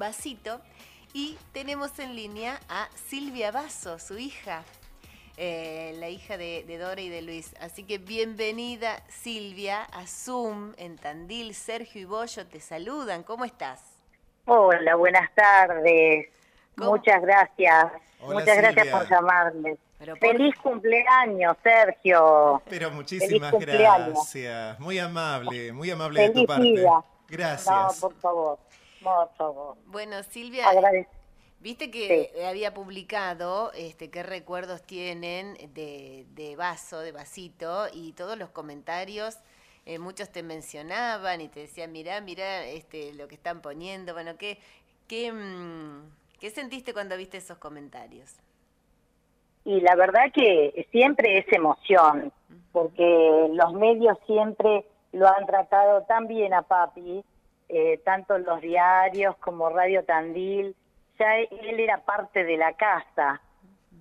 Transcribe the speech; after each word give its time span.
Vasito 0.00 0.62
y 1.12 1.36
tenemos 1.52 1.98
en 1.98 2.16
línea 2.16 2.58
a 2.70 2.88
Silvia 2.94 3.50
Vaso, 3.50 3.98
su 3.98 4.16
hija, 4.16 4.62
eh, 5.36 5.94
la 5.98 6.08
hija 6.08 6.38
de, 6.38 6.64
Dora 6.78 7.02
y 7.02 7.10
de 7.10 7.20
Luis. 7.20 7.54
Así 7.60 7.84
que 7.84 7.98
bienvenida 7.98 9.02
Silvia 9.08 9.82
a 9.82 10.06
Zoom 10.06 10.72
en 10.78 10.96
Tandil. 10.96 11.54
Sergio 11.54 12.00
y 12.00 12.04
Bollo 12.06 12.46
te 12.46 12.60
saludan. 12.60 13.22
¿Cómo 13.24 13.44
estás? 13.44 13.98
Hola, 14.46 14.94
buenas 14.94 15.30
tardes. 15.34 16.28
Muchas 16.76 17.20
gracias. 17.20 17.92
Muchas 18.22 18.56
gracias 18.56 18.86
por 18.88 19.06
llamarme. 19.06 19.76
Feliz 20.18 20.54
cumpleaños, 20.62 21.58
Sergio. 21.62 22.62
Pero 22.70 22.90
muchísimas 22.90 23.52
gracias. 23.52 24.80
Muy 24.80 24.98
amable, 24.98 25.74
muy 25.74 25.90
amable 25.90 26.22
de 26.22 26.30
tu 26.30 26.46
parte. 26.46 26.86
Gracias. 27.28 28.00
No, 28.00 28.08
por 28.08 28.18
favor. 28.18 28.69
Bueno, 29.86 30.22
Silvia, 30.22 30.66
viste 31.60 31.90
que 31.90 32.32
había 32.48 32.74
publicado 32.74 33.72
este, 33.72 34.10
qué 34.10 34.22
recuerdos 34.22 34.82
tienen 34.82 35.54
de, 35.74 36.26
de 36.34 36.56
vaso, 36.56 37.00
de 37.00 37.12
vasito, 37.12 37.86
y 37.92 38.12
todos 38.12 38.36
los 38.38 38.50
comentarios, 38.50 39.38
eh, 39.86 39.98
muchos 39.98 40.30
te 40.30 40.42
mencionaban 40.42 41.40
y 41.40 41.48
te 41.48 41.60
decían, 41.60 41.92
mirá, 41.92 42.20
mirá 42.20 42.64
este, 42.64 43.14
lo 43.14 43.28
que 43.28 43.34
están 43.34 43.62
poniendo. 43.62 44.12
Bueno, 44.12 44.36
¿qué, 44.38 44.58
qué, 45.08 45.32
mm, 45.32 46.10
¿qué 46.38 46.50
sentiste 46.50 46.92
cuando 46.92 47.16
viste 47.16 47.38
esos 47.38 47.58
comentarios? 47.58 48.36
Y 49.64 49.80
la 49.80 49.94
verdad 49.94 50.32
que 50.32 50.86
siempre 50.90 51.38
es 51.38 51.52
emoción, 51.52 52.32
porque 52.72 53.48
los 53.52 53.72
medios 53.74 54.18
siempre 54.26 54.84
lo 55.12 55.26
han 55.26 55.46
tratado 55.46 56.02
tan 56.02 56.26
bien 56.26 56.54
a 56.54 56.62
papi, 56.62 57.22
eh, 57.72 57.98
tanto 58.04 58.36
los 58.38 58.60
diarios 58.60 59.36
como 59.36 59.68
Radio 59.70 60.04
Tandil, 60.04 60.74
ya 61.18 61.38
él 61.38 61.78
era 61.78 61.98
parte 61.98 62.44
de 62.44 62.56
la 62.56 62.72
casa 62.72 63.40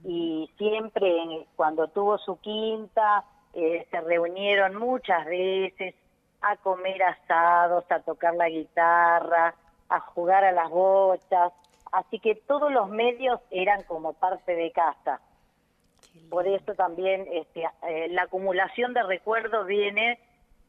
y 0.03 0.49
siempre 0.57 1.47
cuando 1.55 1.87
tuvo 1.89 2.17
su 2.17 2.39
quinta 2.39 3.23
eh, 3.53 3.85
se 3.91 4.01
reunieron 4.01 4.75
muchas 4.75 5.25
veces 5.25 5.93
a 6.41 6.55
comer 6.57 7.03
asados, 7.03 7.83
a 7.91 7.99
tocar 7.99 8.33
la 8.35 8.49
guitarra, 8.49 9.53
a 9.89 9.99
jugar 9.99 10.45
a 10.45 10.51
las 10.51 10.69
bochas, 10.69 11.53
así 11.91 12.19
que 12.19 12.35
todos 12.35 12.71
los 12.71 12.89
medios 12.89 13.39
eran 13.51 13.83
como 13.83 14.13
parte 14.13 14.55
de 14.55 14.71
casa. 14.71 15.19
Por 16.29 16.47
eso 16.47 16.73
también 16.73 17.27
este, 17.31 17.67
eh, 17.87 18.07
la 18.09 18.23
acumulación 18.23 18.93
de 18.93 19.03
recuerdos 19.03 19.67
viene 19.67 20.19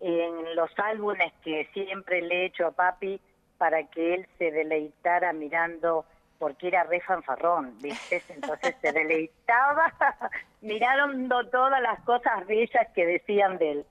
en 0.01 0.57
los 0.57 0.71
álbumes 0.79 1.33
que 1.45 1.69
siempre 1.73 2.23
le 2.23 2.43
he 2.43 2.45
hecho 2.47 2.67
a 2.67 2.71
papi 2.73 3.21
para 3.59 3.85
que 3.85 4.15
él 4.15 4.27
se 4.39 4.51
deleitara 4.51 5.33
mirando, 5.35 6.07
porque 6.39 6.69
era 6.69 6.85
re 6.85 7.01
fanfarrón, 7.03 7.77
¿viste? 7.81 8.23
Entonces 8.31 8.75
se 8.81 8.93
deleitaba 8.93 9.93
mirando 10.63 11.47
todas 11.49 11.83
las 11.83 12.01
cosas 12.01 12.47
bellas 12.47 12.89
que 12.95 13.05
decían 13.05 13.59
de 13.59 13.73
él. 13.73 13.87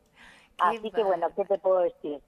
Así 0.57 0.91
que 0.91 1.03
bueno, 1.03 1.29
¿qué 1.35 1.45
te 1.45 1.57
puedo 1.59 1.81
decir? 1.81 2.19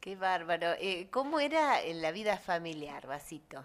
Qué 0.00 0.16
bárbaro. 0.16 0.66
Eh, 0.80 1.08
¿Cómo 1.10 1.40
era 1.40 1.80
en 1.80 2.02
la 2.02 2.12
vida 2.12 2.36
familiar, 2.36 3.06
Vasito? 3.06 3.64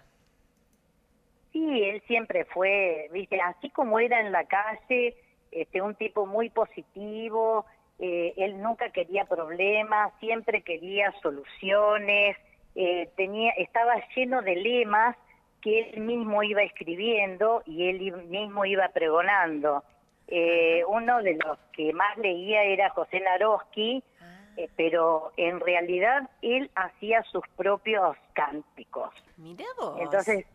Sí, 1.52 1.82
él 1.84 2.02
siempre 2.06 2.44
fue, 2.46 3.08
viste, 3.12 3.40
así 3.40 3.70
como 3.70 3.98
era 4.00 4.20
en 4.20 4.32
la 4.32 4.44
calle, 4.44 5.16
este, 5.50 5.82
un 5.82 5.94
tipo 5.94 6.26
muy 6.26 6.50
positivo, 6.50 7.66
eh, 7.98 8.32
él 8.36 8.62
nunca 8.62 8.90
quería 8.90 9.24
problemas, 9.24 10.12
siempre 10.20 10.62
quería 10.62 11.12
soluciones, 11.20 12.36
eh, 12.74 13.10
tenía, 13.16 13.50
estaba 13.52 13.94
lleno 14.14 14.40
de 14.42 14.54
lemas 14.54 15.16
que 15.60 15.80
él 15.80 16.00
mismo 16.02 16.42
iba 16.44 16.62
escribiendo 16.62 17.62
y 17.66 17.88
él 17.88 18.12
mismo 18.28 18.64
iba 18.64 18.88
pregonando. 18.90 19.82
Eh, 20.28 20.84
uno 20.86 21.22
de 21.22 21.34
los 21.44 21.58
que 21.72 21.92
más 21.92 22.16
leía 22.18 22.62
era 22.62 22.90
José 22.90 23.18
Naroski, 23.18 24.04
ah. 24.20 24.60
pero 24.76 25.32
en 25.36 25.58
realidad 25.58 26.30
él 26.42 26.70
hacía 26.76 27.24
sus 27.24 27.42
propios 27.56 28.16
cánticos. 28.34 29.10
Mira 29.36 29.64
vos. 29.76 29.98
Entonces, 30.00 30.46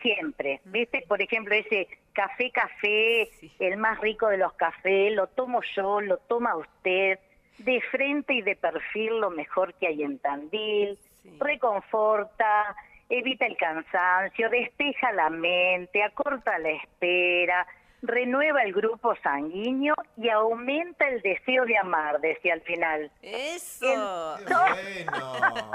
siempre. 0.00 0.60
¿Viste? 0.64 1.04
Por 1.08 1.22
ejemplo, 1.22 1.54
ese 1.54 1.88
café, 2.12 2.50
café, 2.50 3.30
el 3.58 3.76
más 3.76 4.00
rico 4.00 4.28
de 4.28 4.38
los 4.38 4.52
cafés, 4.54 5.14
lo 5.14 5.26
tomo 5.28 5.60
yo, 5.74 6.00
lo 6.00 6.18
toma 6.18 6.56
usted, 6.56 7.18
de 7.58 7.80
frente 7.90 8.34
y 8.34 8.42
de 8.42 8.56
perfil 8.56 9.20
lo 9.20 9.30
mejor 9.30 9.74
que 9.74 9.86
hay 9.86 10.02
en 10.02 10.18
Tandil, 10.18 10.98
reconforta, 11.38 12.74
evita 13.08 13.46
el 13.46 13.56
cansancio, 13.56 14.48
despeja 14.48 15.12
la 15.12 15.30
mente, 15.30 16.02
acorta 16.02 16.58
la 16.58 16.70
espera, 16.70 17.66
renueva 18.02 18.62
el 18.62 18.72
grupo 18.72 19.14
sanguíneo 19.22 19.94
y 20.16 20.28
aumenta 20.30 21.08
el 21.08 21.20
deseo 21.20 21.66
de 21.66 21.76
amar, 21.76 22.20
decía 22.20 22.54
al 22.54 22.62
final. 22.62 23.10
Eso. 23.22 24.38
bueno. 24.44 25.72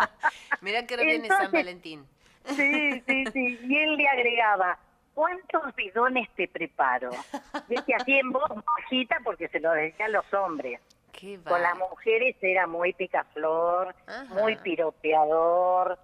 Mira 0.62 0.86
que 0.86 0.96
ahora 0.96 1.06
viene 1.06 1.28
San 1.28 1.52
Valentín. 1.52 2.06
Sí, 2.48 3.04
sí, 3.08 3.26
sí. 3.34 3.60
Y 3.64 3.78
él 3.78 3.96
le 3.96 4.08
agregaba, 4.08 4.78
¿cuántos 5.14 5.76
bidones 5.76 6.30
te 6.36 6.48
preparo? 6.48 7.12
Viste, 7.68 7.96
así 7.96 8.14
en 8.14 8.32
voz 8.32 8.50
bajita 8.50 9.20
porque 9.24 9.48
se 9.50 9.60
lo 9.60 9.72
decían 9.72 10.12
los 10.12 10.32
hombres. 10.34 10.80
Con 11.48 11.62
las 11.62 11.78
mujeres 11.78 12.36
era 12.42 12.68
muy 12.68 12.94
picaflor, 12.94 13.96
muy 14.30 14.58
piropeador. 14.58 15.98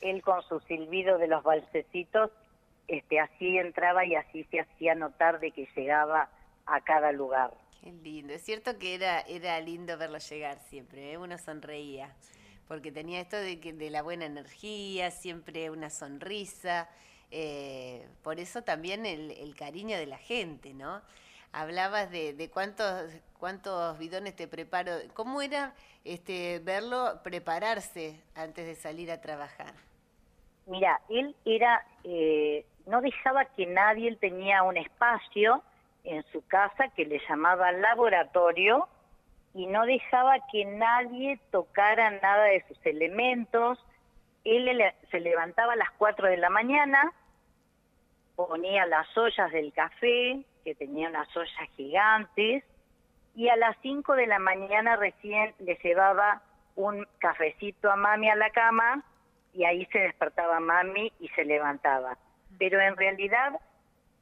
Él 0.00 0.22
con 0.22 0.42
su 0.42 0.60
silbido 0.60 1.18
de 1.18 1.26
los 1.26 1.42
balsecitos, 1.42 2.30
este, 2.86 3.18
así 3.18 3.58
entraba 3.58 4.04
y 4.04 4.14
así 4.14 4.44
se 4.44 4.60
hacía 4.60 4.94
notar 4.94 5.40
de 5.40 5.50
que 5.50 5.68
llegaba 5.74 6.28
a 6.66 6.80
cada 6.82 7.12
lugar. 7.12 7.50
Qué 7.82 7.90
lindo. 7.90 8.34
Es 8.34 8.42
cierto 8.42 8.78
que 8.78 8.94
era, 8.94 9.20
era 9.22 9.58
lindo 9.60 9.96
verlo 9.98 10.18
llegar 10.18 10.58
siempre, 10.68 11.12
¿eh? 11.12 11.18
uno 11.18 11.38
sonreía 11.38 12.14
porque 12.68 12.92
tenía 12.92 13.20
esto 13.20 13.36
de, 13.38 13.58
que, 13.58 13.72
de 13.72 13.90
la 13.90 14.02
buena 14.02 14.26
energía, 14.26 15.10
siempre 15.10 15.70
una 15.70 15.90
sonrisa, 15.90 16.88
eh, 17.30 18.06
por 18.22 18.38
eso 18.38 18.62
también 18.62 19.04
el, 19.06 19.54
cariño 19.56 19.96
de 19.96 20.06
la 20.06 20.18
gente, 20.18 20.74
¿no? 20.74 21.00
Hablabas 21.52 22.10
de, 22.10 22.50
cuántos, 22.52 23.10
cuántos 23.38 23.98
bidones 23.98 24.36
te 24.36 24.46
preparo, 24.46 24.92
¿cómo 25.14 25.40
era 25.40 25.74
este, 26.04 26.60
verlo 26.60 27.20
prepararse 27.24 28.20
antes 28.34 28.66
de 28.66 28.74
salir 28.74 29.10
a 29.10 29.20
trabajar? 29.20 29.72
Mira, 30.66 31.00
él 31.08 31.34
era, 31.46 31.86
eh, 32.04 32.66
no 32.86 33.00
dejaba 33.00 33.46
que 33.46 33.64
nadie, 33.64 34.08
él 34.08 34.18
tenía 34.18 34.62
un 34.62 34.76
espacio 34.76 35.62
en 36.04 36.22
su 36.32 36.46
casa 36.46 36.88
que 36.94 37.06
le 37.06 37.20
llamaba 37.28 37.72
laboratorio, 37.72 38.86
y 39.54 39.66
no 39.66 39.84
dejaba 39.86 40.36
que 40.52 40.64
nadie 40.64 41.38
tocara 41.50 42.10
nada 42.10 42.44
de 42.44 42.64
sus 42.68 42.84
elementos. 42.86 43.78
Él 44.44 44.80
se 45.10 45.20
levantaba 45.20 45.72
a 45.72 45.76
las 45.76 45.90
4 45.98 46.28
de 46.28 46.36
la 46.36 46.50
mañana, 46.50 47.12
ponía 48.36 48.86
las 48.86 49.06
ollas 49.16 49.50
del 49.52 49.72
café, 49.72 50.44
que 50.64 50.74
tenía 50.74 51.08
unas 51.08 51.34
ollas 51.36 51.70
gigantes, 51.76 52.64
y 53.34 53.48
a 53.48 53.56
las 53.56 53.76
5 53.82 54.14
de 54.14 54.26
la 54.26 54.38
mañana 54.38 54.96
recién 54.96 55.54
le 55.58 55.76
llevaba 55.82 56.42
un 56.76 57.06
cafecito 57.18 57.90
a 57.90 57.96
mami 57.96 58.30
a 58.30 58.36
la 58.36 58.50
cama 58.50 59.02
y 59.52 59.64
ahí 59.64 59.84
se 59.86 59.98
despertaba 59.98 60.60
mami 60.60 61.12
y 61.18 61.28
se 61.30 61.44
levantaba. 61.44 62.16
Pero 62.58 62.80
en 62.80 62.96
realidad 62.96 63.60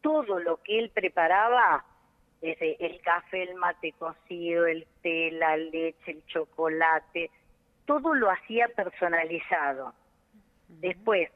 todo 0.01 0.39
lo 0.39 0.63
que 0.63 0.79
él 0.79 0.91
preparaba 0.91 1.85
desde 2.41 2.77
el 2.85 3.01
café, 3.01 3.45
el 3.45 3.55
mate 3.55 3.93
cocido, 3.93 4.67
el 4.67 4.87
té, 5.03 5.31
la 5.33 5.57
leche, 5.57 6.13
el 6.13 6.27
chocolate, 6.27 7.31
todo 7.87 8.15
lo 8.15 8.31
hacía 8.31 8.69
personalizado. 8.69 9.95
Después 10.69 11.31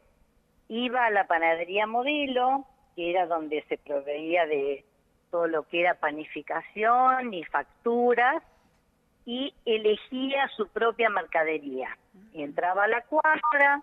iba 0.68 1.06
a 1.06 1.10
la 1.10 1.26
panadería 1.26 1.86
modelo, 1.86 2.64
que 2.94 3.10
era 3.10 3.26
donde 3.26 3.62
se 3.68 3.78
proveía 3.78 4.47
de 4.47 4.84
todo 5.30 5.47
lo 5.47 5.62
que 5.68 5.80
era 5.80 5.94
panificación 5.94 7.32
y 7.32 7.44
facturas, 7.44 8.42
y 9.24 9.54
elegía 9.64 10.48
su 10.56 10.68
propia 10.68 11.08
mercadería. 11.08 11.96
Entraba 12.34 12.84
a 12.84 12.88
la 12.88 13.03
cuadra, 13.03 13.82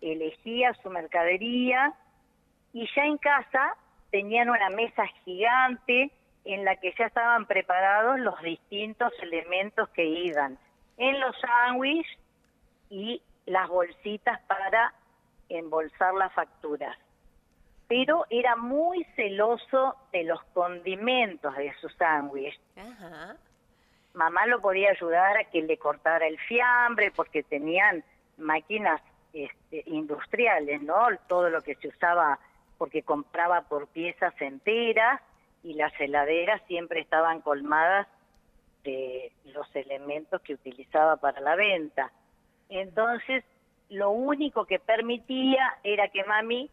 elegía 0.00 0.72
su 0.82 0.90
mercadería, 0.90 1.92
y 2.72 2.88
ya 2.94 3.04
en 3.04 3.18
casa 3.18 3.74
tenían 4.10 4.48
una 4.48 4.70
mesa 4.70 5.06
gigante 5.24 6.10
en 6.48 6.64
la 6.64 6.76
que 6.76 6.94
ya 6.98 7.04
estaban 7.04 7.44
preparados 7.44 8.18
los 8.20 8.40
distintos 8.40 9.12
elementos 9.20 9.86
que 9.90 10.04
iban 10.04 10.58
en 10.96 11.20
los 11.20 11.36
sándwiches 11.40 12.18
y 12.88 13.20
las 13.44 13.68
bolsitas 13.68 14.40
para 14.46 14.94
embolsar 15.50 16.14
las 16.14 16.32
facturas. 16.32 16.96
Pero 17.86 18.24
era 18.30 18.56
muy 18.56 19.04
celoso 19.14 19.96
de 20.10 20.24
los 20.24 20.42
condimentos 20.54 21.54
de 21.54 21.70
su 21.82 21.90
sándwich. 21.90 22.58
Mamá 24.14 24.46
lo 24.46 24.62
podía 24.62 24.90
ayudar 24.90 25.36
a 25.36 25.44
que 25.44 25.60
le 25.60 25.76
cortara 25.76 26.26
el 26.26 26.38
fiambre 26.38 27.10
porque 27.14 27.42
tenían 27.42 28.02
máquinas 28.38 29.02
este, 29.34 29.82
industriales, 29.84 30.80
¿no? 30.80 31.08
Todo 31.26 31.50
lo 31.50 31.60
que 31.60 31.74
se 31.74 31.88
usaba 31.88 32.38
porque 32.78 33.02
compraba 33.02 33.62
por 33.62 33.86
piezas 33.88 34.32
enteras 34.40 35.20
y 35.62 35.74
las 35.74 35.92
heladeras 36.00 36.62
siempre 36.66 37.00
estaban 37.00 37.40
colmadas 37.40 38.06
de 38.84 39.32
los 39.46 39.66
elementos 39.74 40.40
que 40.42 40.54
utilizaba 40.54 41.16
para 41.16 41.40
la 41.40 41.56
venta. 41.56 42.10
Entonces, 42.68 43.44
lo 43.90 44.10
único 44.10 44.66
que 44.66 44.78
permitía 44.78 45.78
era 45.82 46.08
que 46.08 46.24
mami 46.24 46.70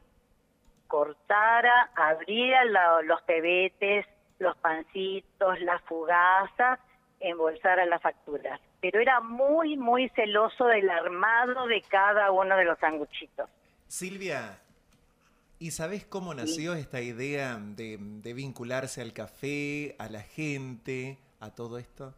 cortara, 0.87 1.89
abría 1.95 2.63
los 3.03 3.21
pebetes, 3.23 4.05
los 4.39 4.55
pancitos, 4.57 5.59
las 5.61 5.81
fugazas, 5.83 6.79
embolsara 7.19 7.85
las 7.85 8.01
facturas. 8.01 8.59
Pero 8.81 8.99
era 8.99 9.19
muy, 9.19 9.77
muy 9.77 10.09
celoso 10.09 10.65
del 10.67 10.89
armado 10.89 11.67
de 11.67 11.81
cada 11.81 12.31
uno 12.31 12.55
de 12.55 12.65
los 12.65 12.77
sanguchitos. 12.79 13.49
Silvia, 13.88 14.59
¿y 15.59 15.71
sabes 15.71 16.05
cómo 16.05 16.33
nació 16.33 16.73
esta 16.73 17.01
idea 17.01 17.57
de, 17.59 17.97
de 17.99 18.33
vincularse 18.33 19.01
al 19.01 19.13
café, 19.13 19.95
a 19.99 20.09
la 20.09 20.21
gente, 20.21 21.17
a 21.39 21.51
todo 21.53 21.77
esto? 21.77 22.13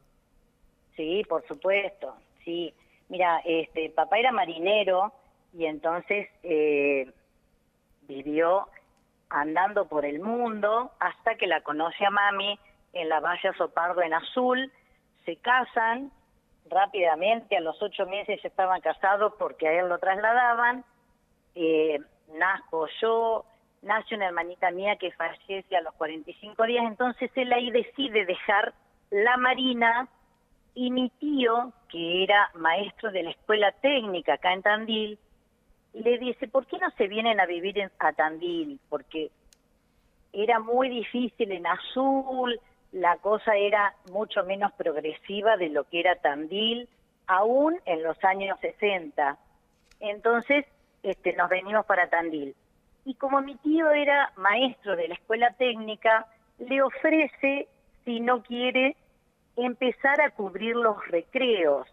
Sí, 0.95 1.23
por 1.29 1.47
supuesto, 1.47 2.15
sí. 2.43 2.73
Mira, 3.09 3.41
este, 3.45 3.89
papá 3.91 4.17
era 4.19 4.31
marinero 4.31 5.13
y 5.53 5.65
entonces 5.65 6.27
eh, 6.43 7.11
vivió 8.01 8.67
andando 9.29 9.87
por 9.87 10.05
el 10.05 10.19
mundo 10.19 10.91
hasta 10.99 11.35
que 11.35 11.47
la 11.47 11.61
conoce 11.61 12.05
a 12.05 12.09
mami 12.09 12.59
en 12.93 13.09
la 13.09 13.19
Valle 13.19 13.53
Sopardo 13.57 14.01
en 14.01 14.13
Azul, 14.13 14.71
se 15.25 15.35
casan 15.37 16.11
rápidamente, 16.69 17.55
a 17.55 17.61
los 17.61 17.81
ocho 17.81 18.05
meses 18.05 18.43
estaban 18.43 18.81
casados 18.81 19.33
porque 19.37 19.67
a 19.67 19.79
él 19.79 19.87
lo 19.87 19.99
trasladaban, 19.99 20.83
eh, 21.55 21.99
nazco 22.33 22.87
yo, 23.01 23.45
nace 23.81 24.15
una 24.15 24.27
hermanita 24.27 24.71
mía 24.71 24.95
que 24.97 25.11
fallece 25.11 25.75
a 25.75 25.81
los 25.81 25.93
45 25.95 26.63
días, 26.63 26.85
entonces 26.85 27.31
él 27.35 27.51
ahí 27.53 27.71
decide 27.71 28.25
dejar 28.25 28.73
la 29.09 29.37
Marina 29.37 30.07
y 30.75 30.91
mi 30.91 31.09
tío, 31.09 31.71
que 31.89 32.23
era 32.23 32.51
maestro 32.53 33.11
de 33.11 33.23
la 33.23 33.31
escuela 33.31 33.71
técnica 33.71 34.33
acá 34.33 34.53
en 34.53 34.61
Tandil, 34.61 35.19
le 35.93 36.17
dice, 36.19 36.47
¿por 36.47 36.67
qué 36.67 36.77
no 36.77 36.89
se 36.91 37.07
vienen 37.07 37.39
a 37.39 37.45
vivir 37.45 37.79
en, 37.79 37.91
a 37.99 38.13
Tandil? 38.13 38.79
Porque 38.89 39.31
era 40.33 40.59
muy 40.59 40.89
difícil 40.89 41.51
en 41.51 41.65
Azul, 41.65 42.59
la 42.91 43.17
cosa 43.17 43.55
era 43.55 43.95
mucho 44.11 44.43
menos 44.43 44.71
progresiva 44.73 45.57
de 45.57 45.69
lo 45.69 45.85
que 45.85 45.99
era 45.99 46.15
Tandil, 46.17 46.87
aún 47.25 47.79
en 47.85 48.03
los 48.03 48.21
años 48.23 48.59
60. 48.61 49.37
Entonces, 49.99 50.65
este, 51.03 51.33
nos 51.33 51.49
venimos 51.49 51.85
para 51.85 52.09
Tandil. 52.09 52.55
Y 53.05 53.15
como 53.15 53.41
mi 53.41 53.55
tío 53.55 53.89
era 53.91 54.31
maestro 54.35 54.95
de 54.95 55.07
la 55.07 55.13
escuela 55.13 55.51
técnica, 55.53 56.27
le 56.59 56.81
ofrece, 56.81 57.67
si 58.03 58.19
no 58.19 58.43
quiere, 58.43 58.95
empezar 59.55 60.21
a 60.21 60.31
cubrir 60.31 60.75
los 60.75 61.05
recreos. 61.07 61.87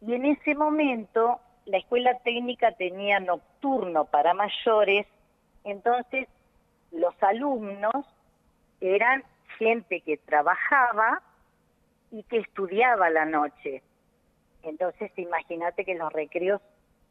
Y 0.00 0.14
en 0.14 0.26
ese 0.26 0.54
momento 0.54 1.40
la 1.66 1.78
escuela 1.78 2.18
técnica 2.18 2.72
tenía 2.72 3.20
nocturno 3.20 4.04
para 4.04 4.34
mayores, 4.34 5.06
entonces 5.64 6.28
los 6.90 7.14
alumnos 7.22 8.06
eran 8.80 9.22
gente 9.58 10.00
que 10.00 10.16
trabajaba 10.16 11.22
y 12.10 12.24
que 12.24 12.38
estudiaba 12.38 13.10
la 13.10 13.24
noche. 13.24 13.82
Entonces 14.62 15.10
imagínate 15.16 15.84
que 15.84 15.94
los 15.94 16.12
recreos 16.12 16.60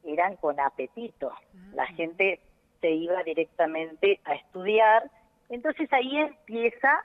eran 0.03 0.35
con 0.37 0.59
apetito. 0.59 1.31
La 1.73 1.87
gente 1.87 2.39
se 2.79 2.91
iba 2.91 3.21
directamente 3.23 4.19
a 4.25 4.35
estudiar. 4.35 5.09
Entonces 5.49 5.91
ahí 5.93 6.17
empieza 6.17 7.03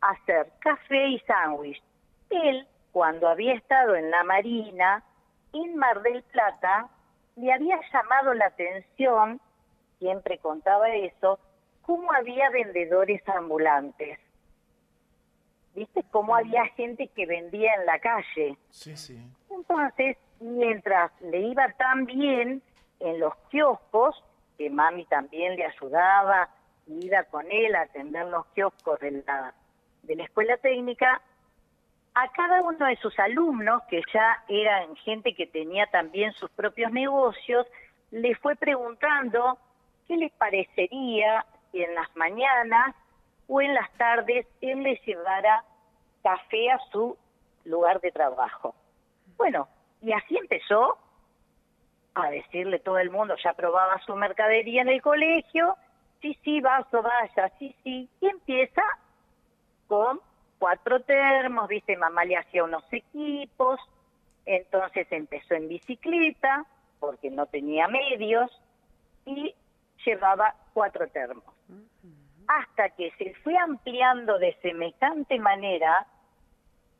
a 0.00 0.10
hacer 0.10 0.52
café 0.60 1.08
y 1.08 1.18
sándwich 1.20 1.82
él, 2.30 2.66
cuando 2.92 3.28
había 3.28 3.54
estado 3.54 3.94
en 3.94 4.10
la 4.10 4.24
Marina, 4.24 5.04
en 5.52 5.76
Mar 5.76 6.02
del 6.02 6.22
Plata, 6.22 6.88
le 7.36 7.52
había 7.52 7.78
llamado 7.92 8.34
la 8.34 8.46
atención, 8.46 9.40
siempre 9.98 10.38
contaba 10.38 10.88
eso, 10.94 11.38
cómo 11.82 12.12
había 12.12 12.50
vendedores 12.50 13.26
ambulantes. 13.28 14.18
¿Viste? 15.74 16.04
Cómo 16.10 16.34
había 16.34 16.66
gente 16.70 17.08
que 17.08 17.26
vendía 17.26 17.74
en 17.74 17.86
la 17.86 18.00
calle. 18.00 18.58
Sí, 18.70 18.96
sí. 18.96 19.24
Entonces, 19.50 20.16
mientras 20.40 21.12
le 21.20 21.40
iba 21.40 21.68
tan 21.72 22.06
bien 22.06 22.62
en 22.98 23.20
los 23.20 23.34
kioscos, 23.50 24.22
que 24.58 24.68
mami 24.68 25.04
también 25.06 25.56
le 25.56 25.64
ayudaba, 25.64 26.48
iba 26.86 27.22
con 27.24 27.46
él 27.50 27.74
a 27.74 27.82
atender 27.82 28.26
los 28.26 28.46
kioscos 28.48 28.98
de 29.00 29.22
la, 29.26 29.54
de 30.02 30.16
la 30.16 30.24
escuela 30.24 30.56
técnica, 30.56 31.22
a 32.14 32.28
cada 32.32 32.62
uno 32.62 32.86
de 32.86 32.96
sus 32.96 33.16
alumnos, 33.18 33.82
que 33.88 34.02
ya 34.12 34.42
eran 34.48 34.96
gente 34.96 35.34
que 35.34 35.46
tenía 35.46 35.86
también 35.86 36.32
sus 36.32 36.50
propios 36.50 36.90
negocios, 36.92 37.66
le 38.10 38.34
fue 38.34 38.56
preguntando 38.56 39.58
qué 40.08 40.16
les 40.16 40.32
parecería 40.32 41.46
si 41.70 41.82
en 41.82 41.94
las 41.94 42.14
mañanas 42.16 42.96
o 43.46 43.60
en 43.60 43.74
las 43.74 43.90
tardes 43.92 44.46
él 44.60 44.82
les 44.82 45.00
llevara 45.06 45.64
café 46.22 46.70
a 46.70 46.78
su 46.90 47.16
lugar 47.64 48.00
de 48.00 48.10
trabajo. 48.10 48.74
Bueno, 49.36 49.68
y 50.02 50.12
así 50.12 50.36
empezó 50.36 50.98
a 52.14 52.30
decirle 52.30 52.78
todo 52.78 52.98
el 52.98 53.10
mundo, 53.10 53.34
ya 53.42 53.52
probaba 53.52 54.00
su 54.04 54.14
mercadería 54.16 54.82
en 54.82 54.88
el 54.88 55.02
colegio, 55.02 55.76
sí, 56.20 56.36
sí, 56.42 56.60
vaso, 56.60 57.02
vaya, 57.02 57.52
sí, 57.58 57.74
sí, 57.84 58.08
y 58.20 58.26
empieza 58.26 58.82
con 59.86 60.20
cuatro 60.58 61.00
termos, 61.00 61.68
viste, 61.68 61.96
mamá 61.96 62.24
le 62.24 62.36
hacía 62.36 62.64
unos 62.64 62.84
equipos, 62.92 63.80
entonces 64.44 65.06
empezó 65.10 65.54
en 65.54 65.68
bicicleta, 65.68 66.66
porque 66.98 67.30
no 67.30 67.46
tenía 67.46 67.88
medios, 67.88 68.50
y 69.24 69.54
llevaba 70.04 70.54
cuatro 70.74 71.08
termos. 71.08 71.44
Hasta 72.46 72.90
que 72.90 73.12
se 73.12 73.34
fue 73.42 73.56
ampliando 73.56 74.38
de 74.38 74.54
semejante 74.60 75.38
manera 75.38 76.06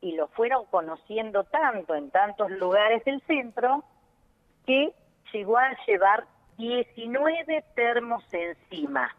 y 0.00 0.12
lo 0.12 0.28
fueron 0.28 0.64
conociendo 0.66 1.44
tanto 1.44 1.94
en 1.94 2.10
tantos 2.10 2.50
lugares 2.50 3.04
del 3.04 3.20
centro, 3.22 3.84
que 4.66 4.92
llegó 5.32 5.58
a 5.58 5.76
llevar 5.86 6.26
19 6.56 7.64
termos 7.74 8.24
encima. 8.32 9.14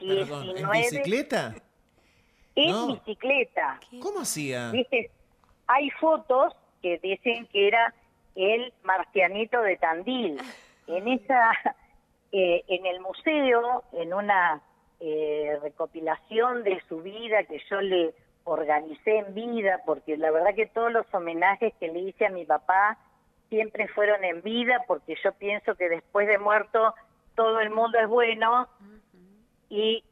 ¿En 0.00 0.70
bicicleta? 0.70 1.54
en 2.54 2.86
bicicleta. 2.88 3.80
¿Cómo 4.00 4.20
hacía? 4.20 4.70
¿Viste? 4.70 5.10
Hay 5.66 5.90
fotos 5.90 6.54
que 6.82 6.98
dicen 6.98 7.46
que 7.46 7.68
era 7.68 7.94
el 8.34 8.72
marcianito 8.82 9.60
de 9.62 9.76
Tandil. 9.76 10.40
En 10.86 11.08
esa, 11.08 11.52
eh, 12.32 12.64
en 12.66 12.86
el 12.86 13.00
museo, 13.00 13.84
en 13.92 14.12
una 14.12 14.60
eh, 15.00 15.58
recopilación 15.62 16.64
de 16.64 16.80
su 16.88 17.02
vida 17.02 17.44
que 17.44 17.60
yo 17.70 17.80
le 17.80 18.14
organicé 18.44 19.18
en 19.18 19.34
vida, 19.34 19.82
porque 19.86 20.16
la 20.16 20.30
verdad 20.30 20.54
que 20.54 20.66
todos 20.66 20.92
los 20.92 21.06
homenajes 21.12 21.72
que 21.78 21.88
le 21.88 22.00
hice 22.00 22.26
a 22.26 22.30
mi 22.30 22.44
papá 22.44 22.98
siempre 23.48 23.88
fueron 23.88 24.24
en 24.24 24.42
vida, 24.42 24.84
porque 24.86 25.16
yo 25.22 25.32
pienso 25.32 25.74
que 25.74 25.88
después 25.88 26.26
de 26.26 26.38
muerto 26.38 26.94
todo 27.34 27.60
el 27.60 27.70
mundo 27.70 27.98
es 27.98 28.08
bueno 28.08 28.68
y 29.68 30.04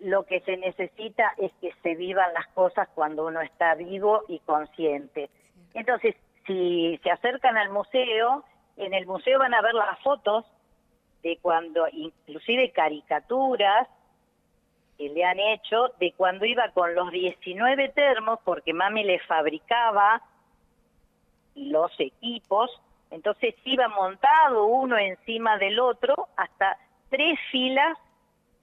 lo 0.00 0.24
que 0.24 0.40
se 0.40 0.56
necesita 0.56 1.32
es 1.38 1.52
que 1.60 1.72
se 1.82 1.94
vivan 1.94 2.32
las 2.34 2.46
cosas 2.48 2.88
cuando 2.94 3.26
uno 3.26 3.40
está 3.40 3.74
vivo 3.74 4.22
y 4.28 4.38
consciente. 4.40 5.28
Entonces, 5.74 6.14
si 6.46 6.98
se 7.02 7.10
acercan 7.10 7.56
al 7.56 7.70
museo, 7.70 8.44
en 8.76 8.94
el 8.94 9.06
museo 9.06 9.38
van 9.38 9.54
a 9.54 9.62
ver 9.62 9.74
las 9.74 9.98
fotos 10.00 10.44
de 11.22 11.38
cuando, 11.42 11.86
inclusive 11.92 12.70
caricaturas 12.70 13.88
que 14.98 15.08
le 15.08 15.24
han 15.24 15.38
hecho, 15.38 15.94
de 16.00 16.12
cuando 16.12 16.44
iba 16.44 16.70
con 16.72 16.94
los 16.94 17.10
19 17.12 17.90
termos, 17.90 18.40
porque 18.44 18.74
mami 18.74 19.04
le 19.04 19.20
fabricaba 19.20 20.20
los 21.54 21.92
equipos, 21.98 22.70
entonces 23.10 23.54
iba 23.64 23.88
montado 23.88 24.66
uno 24.66 24.98
encima 24.98 25.56
del 25.56 25.78
otro 25.78 26.28
hasta 26.36 26.76
tres 27.10 27.38
filas 27.50 27.96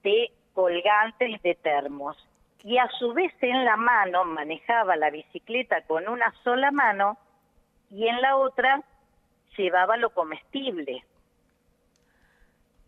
de 0.02 0.30
colgantes 0.52 1.42
de 1.42 1.54
termos. 1.54 2.16
Y 2.62 2.78
a 2.78 2.88
su 2.98 3.12
vez 3.12 3.32
en 3.40 3.64
la 3.64 3.76
mano 3.76 4.24
manejaba 4.24 4.96
la 4.96 5.10
bicicleta 5.10 5.82
con 5.82 6.08
una 6.08 6.32
sola 6.44 6.70
mano 6.70 7.16
y 7.90 8.08
en 8.08 8.20
la 8.20 8.36
otra 8.36 8.82
llevaba 9.56 9.96
lo 9.96 10.10
comestible. 10.10 11.04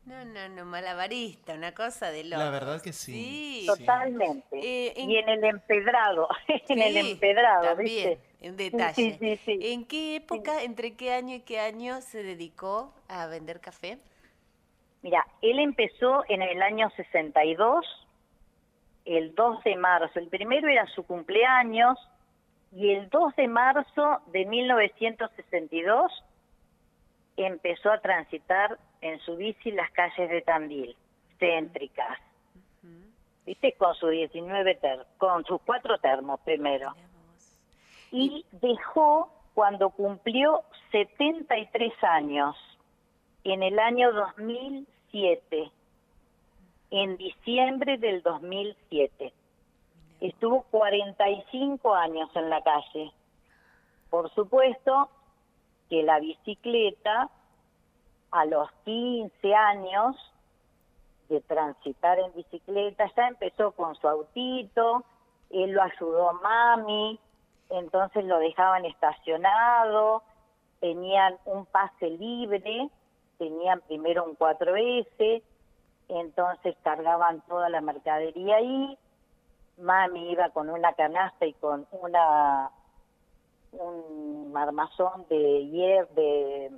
No, 0.09 0.25
no, 0.25 0.49
no, 0.49 0.65
malabarista, 0.65 1.53
una 1.53 1.75
cosa 1.75 2.11
de 2.11 2.25
loco. 2.25 2.43
La 2.43 2.49
verdad 2.49 2.81
que 2.81 2.95
sí. 2.95 3.65
Totalmente. 3.67 4.47
Eh, 4.53 4.95
y 4.97 5.17
en 5.17 5.29
el 5.29 5.45
empedrado, 5.45 6.29
en 6.49 6.81
el 6.81 6.97
empedrado, 6.97 7.77
¿viste? 7.77 8.19
un 8.41 8.57
detalle. 8.57 9.19
¿En 9.47 9.85
qué 9.85 10.17
época, 10.17 10.63
entre 10.63 10.97
qué 10.97 11.13
año 11.13 11.35
y 11.35 11.41
qué 11.41 11.61
año 11.61 12.01
se 12.01 12.23
dedicó 12.23 12.95
a 13.07 13.27
vender 13.27 13.61
café? 13.61 13.99
Mira, 15.03 15.27
él 15.43 15.59
empezó 15.59 16.25
en 16.31 16.41
el 16.41 16.63
año 16.63 16.89
62, 16.97 17.85
el 19.05 19.35
2 19.35 19.65
de 19.65 19.77
marzo. 19.77 20.19
El 20.19 20.29
primero 20.29 20.69
era 20.69 20.87
su 20.87 21.03
cumpleaños 21.03 21.99
y 22.73 22.93
el 22.93 23.11
2 23.11 23.37
de 23.37 23.47
marzo 23.47 24.23
de 24.29 24.47
1962 24.47 26.25
empezó 27.37 27.93
a 27.93 28.01
transitar 28.01 28.79
en 29.01 29.19
su 29.21 29.37
bici 29.37 29.71
las 29.71 29.91
calles 29.93 30.31
de 30.31 30.43
Tandil, 30.43 30.97
céntricas. 31.39 32.19
¿Viste? 33.47 33.73
Con 33.73 33.95
sus 33.95 34.11
19 34.11 34.75
ter 34.75 35.07
con 35.17 35.45
sus 35.45 35.61
cuatro 35.63 35.99
termos 35.99 36.41
primero. 36.41 36.95
Y 38.11 38.45
dejó 38.53 39.33
cuando 39.55 39.91
cumplió 39.91 40.65
73 40.93 41.93
años, 42.03 42.57
en 43.45 43.63
el 43.63 43.79
año 43.79 44.13
2007, 44.13 45.71
en 46.91 47.17
diciembre 47.17 47.99
del 47.99 48.23
2007. 48.23 49.33
Estuvo 50.21 50.63
45 50.71 51.95
años 51.95 52.29
en 52.35 52.51
la 52.51 52.63
calle. 52.63 53.13
Por 54.11 54.33
supuesto 54.35 55.11
que 55.89 56.03
la 56.03 56.19
bicicleta 56.21 57.31
a 58.31 58.45
los 58.45 58.71
15 58.85 59.55
años 59.55 60.17
de 61.29 61.41
transitar 61.43 62.19
en 62.19 62.33
bicicleta, 62.35 63.11
ya 63.17 63.29
empezó 63.29 63.73
con 63.73 63.95
su 63.97 64.09
autito, 64.09 65.05
él 65.51 65.73
lo 65.73 65.83
ayudó 65.83 66.33
mami, 66.35 67.19
entonces 67.71 68.25
lo 68.25 68.39
dejaban 68.39 68.85
estacionado, 68.85 70.23
tenían 70.81 71.37
un 71.45 71.67
pase 71.67 72.11
libre, 72.11 72.89
tenían 73.39 73.81
primero 73.83 74.25
un 74.25 74.37
4S, 74.37 75.43
entonces 76.09 76.77
cargaban 76.83 77.43
toda 77.43 77.69
la 77.69 77.81
mercadería 77.81 78.57
ahí, 78.57 78.99
mami 79.77 80.33
iba 80.33 80.49
con 80.51 80.71
una 80.71 80.93
canasta 80.95 81.47
y 81.47 81.53
con 81.55 81.87
una 81.93 82.71
un 83.73 84.53
armazón 84.57 85.27
de 85.29 85.67
hierro, 85.67 86.09
de, 86.15 86.73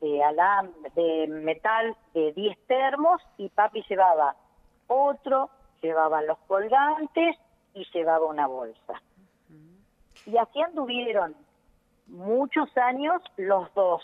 de, 0.00 0.22
alambre, 0.22 0.90
de 0.94 1.26
metal 1.28 1.96
de 2.14 2.32
10 2.32 2.58
termos 2.66 3.20
y 3.36 3.48
papi 3.48 3.82
llevaba 3.88 4.36
otro, 4.86 5.50
llevaba 5.82 6.22
los 6.22 6.38
colgantes 6.46 7.36
y 7.74 7.84
llevaba 7.92 8.26
una 8.26 8.46
bolsa. 8.46 9.02
Y 10.26 10.36
así 10.36 10.60
anduvieron 10.60 11.34
muchos 12.06 12.68
años 12.76 13.22
los 13.36 13.72
dos, 13.74 14.02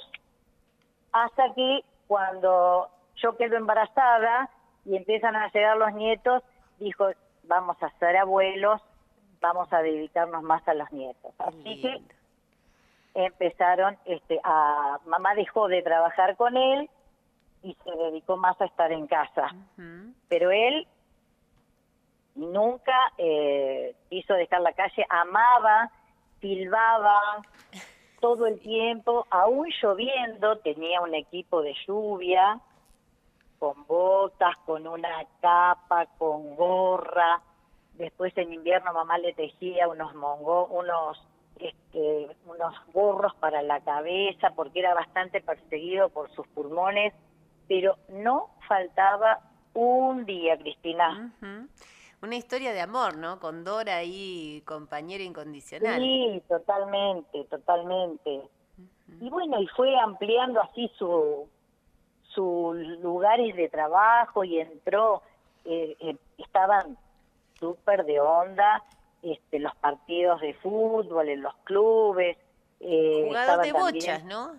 hasta 1.13 1.53
que 1.55 1.81
cuando 2.07 2.89
yo 3.17 3.37
quedo 3.37 3.57
embarazada 3.57 4.51
y 4.85 4.97
empiezan 4.97 5.37
a 5.37 5.51
llegar 5.51 5.77
los 5.77 5.93
nietos, 5.95 6.43
dijo, 6.79 7.09
vamos 7.45 7.77
a 7.83 7.91
ser 7.99 8.17
abuelos, 8.17 8.81
vamos 9.41 9.73
a 9.73 9.83
dedicarnos 9.83 10.43
más 10.43 10.67
a 10.69 10.75
los 10.75 10.91
nietos. 10.93 11.35
Así 11.39 11.81
que 11.81 12.03
empezaron 13.15 13.97
este, 14.05 14.41
a, 14.43 14.99
mamá 15.07 15.35
dejó 15.35 15.69
de 15.69 15.83
trabajar 15.83 16.37
con 16.37 16.57
él 16.57 16.91
y 17.63 17.75
se 17.85 17.91
dedicó 17.91 18.37
más 18.37 18.61
a 18.61 18.67
estar 18.67 18.93
en 18.93 19.07
casa. 19.07 19.55
Pero 20.29 20.51
él 20.51 20.87
nunca 22.35 23.13
eh, 23.17 23.95
quiso 24.11 24.35
dejar 24.35 24.61
la 24.61 24.73
calle, 24.73 25.07
amaba, 25.09 25.91
silbaba 26.41 27.43
todo 28.21 28.47
el 28.47 28.61
tiempo, 28.61 29.27
aún 29.31 29.69
lloviendo, 29.83 30.59
tenía 30.59 31.01
un 31.01 31.15
equipo 31.15 31.63
de 31.63 31.75
lluvia, 31.87 32.61
con 33.59 33.87
botas, 33.87 34.57
con 34.67 34.87
una 34.87 35.25
capa, 35.41 36.07
con 36.19 36.55
gorra. 36.57 37.41
Después 37.95 38.37
en 38.37 38.53
invierno 38.53 38.93
mamá 38.93 39.17
le 39.19 39.33
tejía 39.33 39.89
unos 39.89 40.15
mongo, 40.15 40.67
unos 40.67 41.23
este, 41.59 42.29
unos 42.47 42.75
gorros 42.93 43.35
para 43.37 43.63
la 43.63 43.81
cabeza 43.81 44.51
porque 44.55 44.81
era 44.81 44.95
bastante 44.95 45.41
perseguido 45.41 46.09
por 46.09 46.31
sus 46.35 46.47
pulmones, 46.49 47.15
pero 47.69 47.97
no 48.09 48.51
faltaba 48.69 49.41
un 49.75 50.25
día, 50.25 50.57
Cristina. 50.59 51.33
Una 52.23 52.37
historia 52.37 52.73
de 52.73 52.81
amor, 52.81 53.17
¿no? 53.17 53.39
Con 53.39 53.65
Dora 53.65 53.97
ahí, 53.97 54.63
compañera 54.67 55.23
incondicional. 55.23 56.01
Sí, 56.01 56.43
totalmente, 56.49 57.45
totalmente. 57.45 58.49
Y 59.21 59.29
bueno, 59.29 59.61
y 59.61 59.67
fue 59.69 59.95
ampliando 59.99 60.61
así 60.63 60.91
su, 60.97 61.49
sus 62.29 62.77
lugares 63.01 63.55
de 63.57 63.69
trabajo 63.69 64.45
y 64.45 64.59
entró, 64.59 65.23
eh, 65.65 65.97
eh, 66.01 66.17
estaban 66.39 66.97
súper 67.59 68.05
de 68.05 68.21
onda 68.21 68.83
este, 69.25 69.59
los 69.59 69.75
partidos 69.77 70.41
de 70.41 70.55
fútbol, 70.55 71.29
en 71.29 71.43
los 71.43 71.55
clubes. 71.65 72.37
Eh, 72.81 73.25
Jugador 73.27 73.65
de 73.65 73.73
bochas, 73.73 74.25
¿no? 74.25 74.55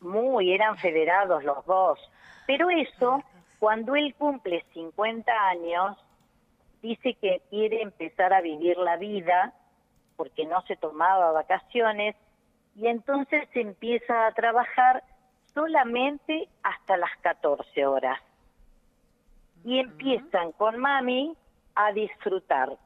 Muy, 0.00 0.52
eran 0.52 0.76
federados 0.76 1.42
los 1.44 1.64
dos. 1.64 1.98
Pero 2.46 2.68
eso, 2.68 3.22
cuando 3.58 3.96
él 3.96 4.14
cumple 4.16 4.64
50 4.74 5.32
años, 5.32 5.96
dice 6.82 7.14
que 7.14 7.40
quiere 7.48 7.80
empezar 7.80 8.34
a 8.34 8.42
vivir 8.42 8.76
la 8.76 8.98
vida 8.98 9.54
porque 10.16 10.44
no 10.44 10.60
se 10.62 10.76
tomaba 10.76 11.32
vacaciones 11.32 12.14
y 12.76 12.86
entonces 12.86 13.48
empieza 13.54 14.26
a 14.26 14.32
trabajar 14.32 15.02
solamente 15.54 16.48
hasta 16.62 16.96
las 16.98 17.10
14 17.22 17.86
horas. 17.86 18.20
Y 19.64 19.78
empiezan 19.78 20.52
con 20.52 20.78
mami 20.78 21.34
a 21.74 21.92
disfrutar 21.92 22.76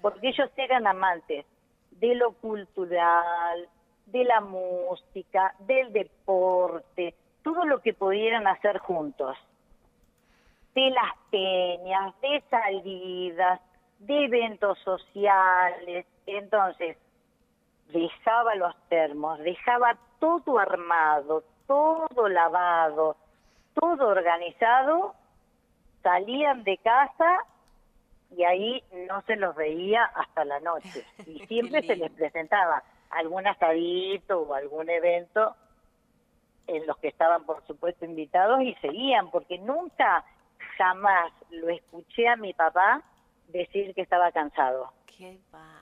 porque 0.00 0.28
ellos 0.28 0.50
eran 0.56 0.86
amantes 0.86 1.44
de 1.92 2.14
lo 2.14 2.32
cultural, 2.32 3.68
de 4.06 4.24
la 4.24 4.40
música, 4.40 5.54
del 5.60 5.92
deporte, 5.92 7.14
todo 7.42 7.64
lo 7.64 7.80
que 7.80 7.94
pudieran 7.94 8.46
hacer 8.46 8.78
juntos, 8.78 9.36
de 10.74 10.90
las 10.90 11.12
peñas, 11.30 12.14
de 12.20 12.42
salidas, 12.50 13.60
de 13.98 14.24
eventos 14.24 14.78
sociales. 14.80 16.06
Entonces, 16.26 16.96
dejaba 17.92 18.54
los 18.54 18.74
termos, 18.88 19.38
dejaba 19.40 19.96
todo 20.20 20.58
armado, 20.58 21.42
todo 21.66 22.28
lavado, 22.28 23.16
todo 23.74 24.08
organizado, 24.08 25.14
salían 26.02 26.64
de 26.64 26.76
casa 26.78 27.44
y 28.36 28.44
ahí 28.44 28.82
no 29.08 29.22
se 29.22 29.36
los 29.36 29.54
veía 29.54 30.04
hasta 30.04 30.44
la 30.44 30.60
noche. 30.60 31.04
Y 31.26 31.46
siempre 31.46 31.82
se 31.82 31.96
les 31.96 32.10
presentaba 32.12 32.82
algún 33.10 33.46
asadito 33.46 34.40
o 34.40 34.54
algún 34.54 34.88
evento 34.90 35.56
en 36.66 36.86
los 36.86 36.98
que 36.98 37.08
estaban, 37.08 37.44
por 37.44 37.66
supuesto, 37.66 38.04
invitados 38.04 38.60
y 38.62 38.74
seguían, 38.76 39.30
porque 39.30 39.58
nunca, 39.58 40.24
jamás 40.76 41.32
lo 41.50 41.70
escuché 41.70 42.28
a 42.28 42.36
mi 42.36 42.52
papá 42.52 43.02
decir 43.48 43.94
que 43.94 44.02
estaba 44.02 44.30
cansado. 44.32 44.92
Qué 45.06 45.38
bárbaro. 45.50 45.78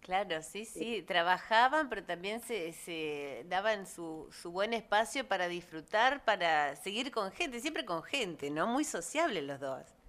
Claro, 0.00 0.42
sí, 0.42 0.64
sí, 0.64 1.02
trabajaban, 1.02 1.88
pero 1.88 2.02
también 2.02 2.40
se, 2.40 2.72
se 2.72 3.44
daban 3.46 3.86
su, 3.86 4.28
su 4.32 4.50
buen 4.50 4.72
espacio 4.72 5.28
para 5.28 5.46
disfrutar, 5.46 6.24
para 6.24 6.74
seguir 6.74 7.12
con 7.12 7.30
gente, 7.30 7.60
siempre 7.60 7.84
con 7.84 8.02
gente, 8.02 8.50
¿no? 8.50 8.66
Muy 8.66 8.82
sociables 8.82 9.44
los 9.44 9.60
dos 9.60 10.01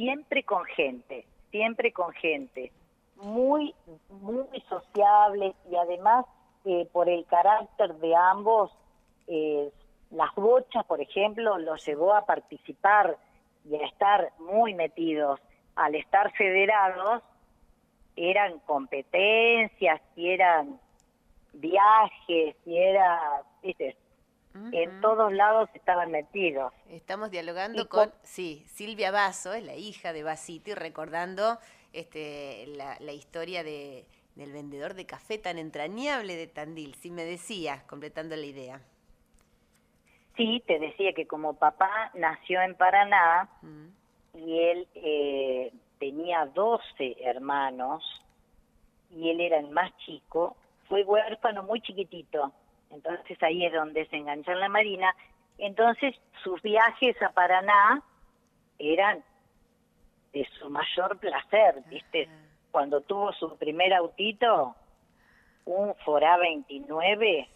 siempre 0.00 0.44
con 0.44 0.64
gente, 0.64 1.26
siempre 1.50 1.92
con 1.92 2.10
gente, 2.12 2.72
muy, 3.16 3.74
muy 4.08 4.46
sociables 4.66 5.54
y 5.70 5.76
además 5.76 6.24
eh, 6.64 6.88
por 6.90 7.10
el 7.10 7.26
carácter 7.26 7.94
de 7.96 8.16
ambos, 8.16 8.70
eh, 9.26 9.70
las 10.10 10.34
bochas, 10.34 10.86
por 10.86 11.02
ejemplo, 11.02 11.58
los 11.58 11.84
llevó 11.84 12.14
a 12.14 12.24
participar 12.24 13.18
y 13.68 13.76
a 13.76 13.86
estar 13.86 14.32
muy 14.38 14.72
metidos. 14.72 15.38
Al 15.76 15.94
estar 15.94 16.32
federados, 16.32 17.22
eran 18.16 18.58
competencias, 18.60 20.00
y 20.16 20.30
eran 20.30 20.80
viajes, 21.52 22.56
y 22.64 22.76
era, 22.78 23.42
¿viste? 23.62 23.96
En 24.54 25.00
todos 25.00 25.32
lados 25.32 25.68
estaban 25.74 26.10
metidos. 26.10 26.72
Estamos 26.88 27.30
dialogando 27.30 27.88
con, 27.88 28.12
sí, 28.22 28.64
Silvia 28.66 29.12
Basso, 29.12 29.52
es 29.52 29.62
la 29.62 29.76
hija 29.76 30.12
de 30.12 30.24
Basiti, 30.24 30.74
recordando 30.74 31.58
este, 31.92 32.66
la, 32.66 33.12
historia 33.12 33.62
de, 33.62 34.04
del 34.34 34.52
vendedor 34.52 34.94
de 34.94 35.06
café 35.06 35.38
tan 35.38 35.58
entrañable 35.58 36.34
de 36.34 36.48
Tandil. 36.48 36.94
Si 36.96 37.10
me 37.10 37.24
decías, 37.24 37.84
completando 37.84 38.34
la 38.34 38.44
idea. 38.44 38.80
Sí, 40.36 40.62
te 40.66 40.78
decía 40.80 41.12
que 41.12 41.26
como 41.26 41.54
papá 41.54 42.10
nació 42.14 42.60
en 42.62 42.74
Paraná 42.74 43.48
y 44.34 44.58
él 44.58 44.88
eh, 44.94 45.72
tenía 45.98 46.46
12 46.46 47.16
hermanos, 47.20 48.02
y 49.10 49.28
él 49.30 49.40
era 49.40 49.58
el 49.58 49.70
más 49.70 49.96
chico, 49.98 50.56
fue 50.88 51.04
huérfano 51.04 51.62
muy 51.62 51.80
chiquitito. 51.80 52.52
Entonces 52.90 53.42
ahí 53.42 53.64
es 53.64 53.72
donde 53.72 54.06
se 54.06 54.16
enganchó 54.16 54.52
en 54.52 54.60
la 54.60 54.68
Marina. 54.68 55.14
Entonces 55.58 56.14
sus 56.42 56.60
viajes 56.62 57.20
a 57.22 57.30
Paraná 57.30 58.02
eran 58.78 59.22
de 60.32 60.48
su 60.58 60.70
mayor 60.70 61.18
placer, 61.18 61.82
¿viste? 61.86 62.28
Cuando 62.70 63.00
tuvo 63.00 63.32
su 63.32 63.56
primer 63.56 63.92
autito, 63.94 64.74
un 65.64 65.94
Forá 66.04 66.36
29, 66.38 67.48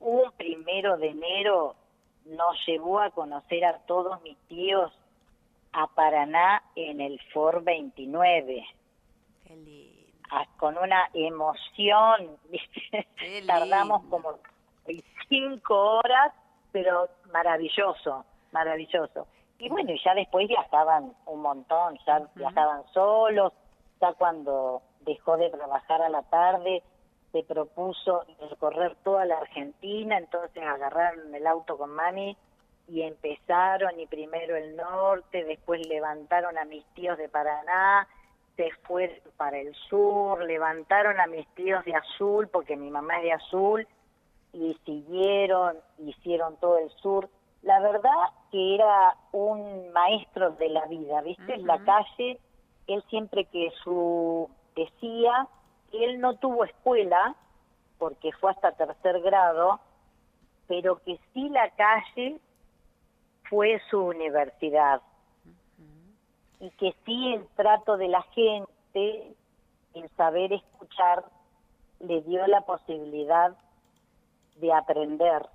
un 0.00 0.32
primero 0.32 0.96
de 0.96 1.08
enero 1.08 1.76
nos 2.24 2.56
llevó 2.66 3.00
a 3.00 3.10
conocer 3.10 3.64
a 3.64 3.78
todos 3.86 4.20
mis 4.22 4.36
tíos 4.48 4.92
a 5.72 5.86
Paraná 5.86 6.62
en 6.74 7.00
el 7.00 7.20
Ford 7.32 7.62
29. 7.62 8.66
Con 10.56 10.76
una 10.78 11.08
emoción, 11.14 12.38
¿viste? 12.50 13.06
Tardamos 13.46 14.04
como 14.10 14.38
cinco 15.28 15.98
horas, 15.98 16.32
pero 16.72 17.08
maravilloso, 17.32 18.24
maravilloso. 18.52 19.26
Y 19.58 19.68
bueno, 19.68 19.92
ya 20.04 20.14
después 20.14 20.48
viajaban 20.48 21.12
un 21.26 21.40
montón, 21.40 21.98
ya 22.06 22.22
viajaban 22.34 22.82
solos, 22.92 23.52
ya 24.00 24.12
cuando 24.12 24.82
dejó 25.00 25.36
de 25.36 25.50
trabajar 25.50 26.02
a 26.02 26.08
la 26.08 26.22
tarde, 26.24 26.82
se 27.32 27.42
propuso 27.42 28.24
recorrer 28.50 28.96
toda 29.02 29.24
la 29.24 29.38
Argentina, 29.38 30.18
entonces 30.18 30.62
agarraron 30.62 31.34
el 31.34 31.46
auto 31.46 31.78
con 31.78 31.90
mami 31.90 32.36
y 32.88 33.02
empezaron 33.02 33.98
y 33.98 34.06
primero 34.06 34.56
el 34.56 34.76
norte, 34.76 35.44
después 35.44 35.86
levantaron 35.88 36.56
a 36.58 36.64
mis 36.64 36.84
tíos 36.94 37.18
de 37.18 37.28
Paraná, 37.28 38.06
se 38.56 38.70
fueron 38.82 39.16
para 39.36 39.58
el 39.58 39.74
sur, 39.88 40.42
levantaron 40.42 41.20
a 41.20 41.26
mis 41.26 41.46
tíos 41.54 41.84
de 41.84 41.94
azul, 41.94 42.48
porque 42.48 42.76
mi 42.76 42.90
mamá 42.90 43.18
es 43.18 43.22
de 43.24 43.32
azul, 43.32 43.88
y 44.52 44.74
siguieron, 44.84 45.76
hicieron 45.98 46.56
todo 46.56 46.78
el 46.78 46.90
sur. 47.02 47.28
La 47.62 47.80
verdad 47.80 48.10
que 48.50 48.74
era 48.74 49.16
un 49.32 49.92
maestro 49.92 50.52
de 50.52 50.68
la 50.70 50.86
vida, 50.86 51.20
¿viste? 51.20 51.54
En 51.54 51.66
la 51.66 51.78
calle, 51.84 52.38
él 52.86 53.04
siempre 53.10 53.44
que 53.46 53.70
su 53.82 54.48
decía, 54.74 55.48
él 55.92 56.20
no 56.20 56.36
tuvo 56.36 56.64
escuela, 56.64 57.34
porque 57.98 58.32
fue 58.32 58.52
hasta 58.52 58.72
tercer 58.72 59.20
grado, 59.20 59.80
pero 60.68 61.02
que 61.02 61.18
sí 61.32 61.48
la 61.48 61.70
calle 61.70 62.38
fue 63.48 63.80
su 63.90 64.00
universidad. 64.04 65.00
Y 66.60 66.70
que 66.70 66.94
sí 67.04 67.34
el 67.34 67.46
trato 67.56 67.96
de 67.96 68.08
la 68.08 68.22
gente, 68.22 69.34
el 69.94 70.08
saber 70.16 70.52
escuchar, 70.52 71.24
le 72.00 72.22
dio 72.22 72.46
la 72.46 72.62
posibilidad 72.62 73.56
de 74.56 74.72
aprender 74.72 75.46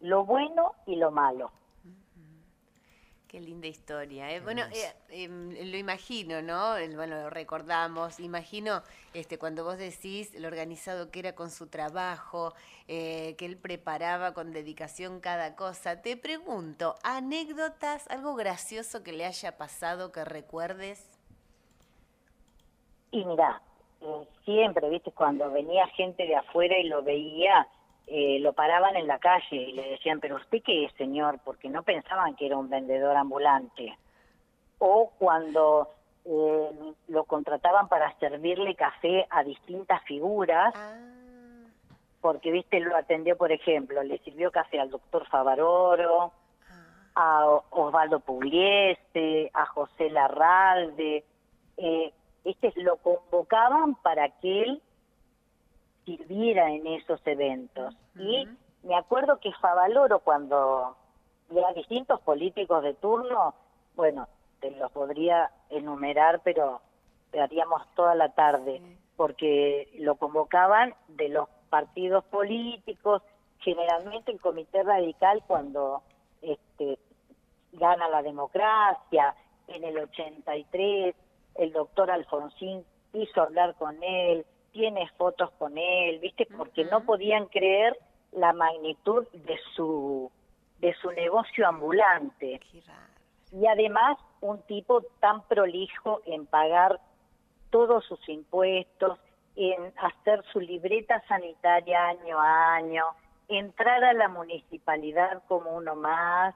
lo 0.00 0.24
bueno 0.24 0.72
y 0.86 0.96
lo 0.96 1.10
malo. 1.10 1.50
Qué 3.28 3.40
linda 3.40 3.66
historia. 3.66 4.32
¿eh? 4.32 4.40
Bueno, 4.40 4.62
eh, 4.72 4.94
em, 5.10 5.50
lo 5.50 5.76
imagino, 5.76 6.40
¿no? 6.40 6.72
Bueno, 6.96 7.20
lo 7.20 7.28
recordamos. 7.28 8.20
Imagino 8.20 8.80
este, 9.12 9.38
cuando 9.38 9.64
vos 9.64 9.76
decís 9.76 10.34
lo 10.40 10.48
organizado 10.48 11.10
que 11.10 11.18
era 11.18 11.34
con 11.34 11.50
su 11.50 11.66
trabajo, 11.66 12.54
eh, 12.88 13.36
que 13.36 13.44
él 13.44 13.58
preparaba 13.58 14.32
con 14.32 14.54
dedicación 14.54 15.20
cada 15.20 15.56
cosa. 15.56 16.00
Te 16.00 16.16
pregunto, 16.16 16.94
anécdotas, 17.04 18.08
algo 18.08 18.34
gracioso 18.34 19.02
que 19.04 19.12
le 19.12 19.26
haya 19.26 19.58
pasado 19.58 20.10
que 20.10 20.24
recuerdes. 20.24 21.06
Y 23.10 23.26
mira, 23.26 23.60
siempre, 24.46 24.88
viste, 24.88 25.12
cuando 25.12 25.50
venía 25.50 25.86
gente 25.88 26.26
de 26.26 26.34
afuera 26.34 26.78
y 26.78 26.88
lo 26.88 27.02
veía, 27.02 27.68
eh, 28.10 28.38
lo 28.40 28.52
paraban 28.54 28.96
en 28.96 29.06
la 29.06 29.18
calle 29.18 29.56
y 29.56 29.72
le 29.72 29.90
decían, 29.90 30.20
pero 30.20 30.36
usted 30.36 30.62
qué 30.64 30.86
es, 30.86 30.92
señor, 30.94 31.40
porque 31.44 31.68
no 31.68 31.82
pensaban 31.82 32.36
que 32.36 32.46
era 32.46 32.56
un 32.56 32.70
vendedor 32.70 33.16
ambulante. 33.16 33.96
O 34.78 35.12
cuando 35.18 35.90
eh, 36.24 36.70
lo 37.08 37.24
contrataban 37.24 37.88
para 37.88 38.16
servirle 38.18 38.74
café 38.74 39.26
a 39.28 39.44
distintas 39.44 40.02
figuras, 40.04 40.72
ah. 40.74 40.96
porque, 42.20 42.50
viste, 42.50 42.80
lo 42.80 42.96
atendió, 42.96 43.36
por 43.36 43.52
ejemplo, 43.52 44.02
le 44.02 44.18
sirvió 44.18 44.50
café 44.50 44.80
al 44.80 44.90
doctor 44.90 45.26
Favaroro, 45.28 46.32
ah. 46.70 47.04
a 47.14 47.46
Osvaldo 47.70 48.20
Pugliese, 48.20 49.50
a 49.52 49.66
José 49.66 50.08
Larralde, 50.08 51.24
eh, 51.76 52.12
este, 52.44 52.72
lo 52.76 52.96
convocaban 52.96 53.96
para 53.96 54.30
que 54.40 54.62
él 54.62 54.82
sirviera 56.08 56.70
en 56.70 56.86
esos 56.86 57.20
eventos. 57.26 57.94
Y 58.16 58.48
me 58.82 58.96
acuerdo 58.96 59.38
que 59.40 59.52
Favaloro 59.60 60.20
cuando 60.20 60.96
ya 61.50 61.72
distintos 61.74 62.20
políticos 62.22 62.82
de 62.82 62.94
turno, 62.94 63.54
bueno, 63.94 64.26
te 64.60 64.70
los 64.70 64.90
podría 64.92 65.50
enumerar, 65.68 66.40
pero 66.42 66.80
haríamos 67.38 67.82
toda 67.94 68.14
la 68.14 68.30
tarde, 68.30 68.80
porque 69.16 69.90
lo 69.98 70.16
convocaban 70.16 70.94
de 71.08 71.28
los 71.28 71.48
partidos 71.68 72.24
políticos, 72.24 73.22
generalmente 73.58 74.32
el 74.32 74.40
Comité 74.40 74.82
Radical 74.82 75.42
cuando 75.46 76.02
este, 76.40 76.98
gana 77.72 78.08
la 78.08 78.22
democracia, 78.22 79.34
en 79.66 79.84
el 79.84 79.98
83, 79.98 81.14
el 81.56 81.72
doctor 81.72 82.10
Alfonsín 82.10 82.82
quiso 83.12 83.42
hablar 83.42 83.74
con 83.74 84.02
él, 84.02 84.46
tienes 84.78 85.10
fotos 85.14 85.50
con 85.58 85.76
él, 85.76 86.20
¿viste? 86.20 86.46
Porque 86.56 86.84
no 86.84 87.00
podían 87.00 87.46
creer 87.46 87.98
la 88.30 88.52
magnitud 88.52 89.26
de 89.32 89.58
su 89.74 90.30
de 90.78 90.94
su 91.02 91.10
negocio 91.10 91.66
ambulante. 91.66 92.60
Y 93.50 93.66
además 93.66 94.16
un 94.40 94.62
tipo 94.62 95.02
tan 95.18 95.42
prolijo 95.48 96.20
en 96.26 96.46
pagar 96.46 97.00
todos 97.70 98.04
sus 98.04 98.28
impuestos, 98.28 99.18
en 99.56 99.92
hacer 99.96 100.44
su 100.52 100.60
libreta 100.60 101.20
sanitaria 101.26 102.06
año 102.06 102.38
a 102.38 102.74
año, 102.76 103.04
entrar 103.48 104.04
a 104.04 104.12
la 104.12 104.28
municipalidad 104.28 105.42
como 105.48 105.72
uno 105.72 105.96
más, 105.96 106.54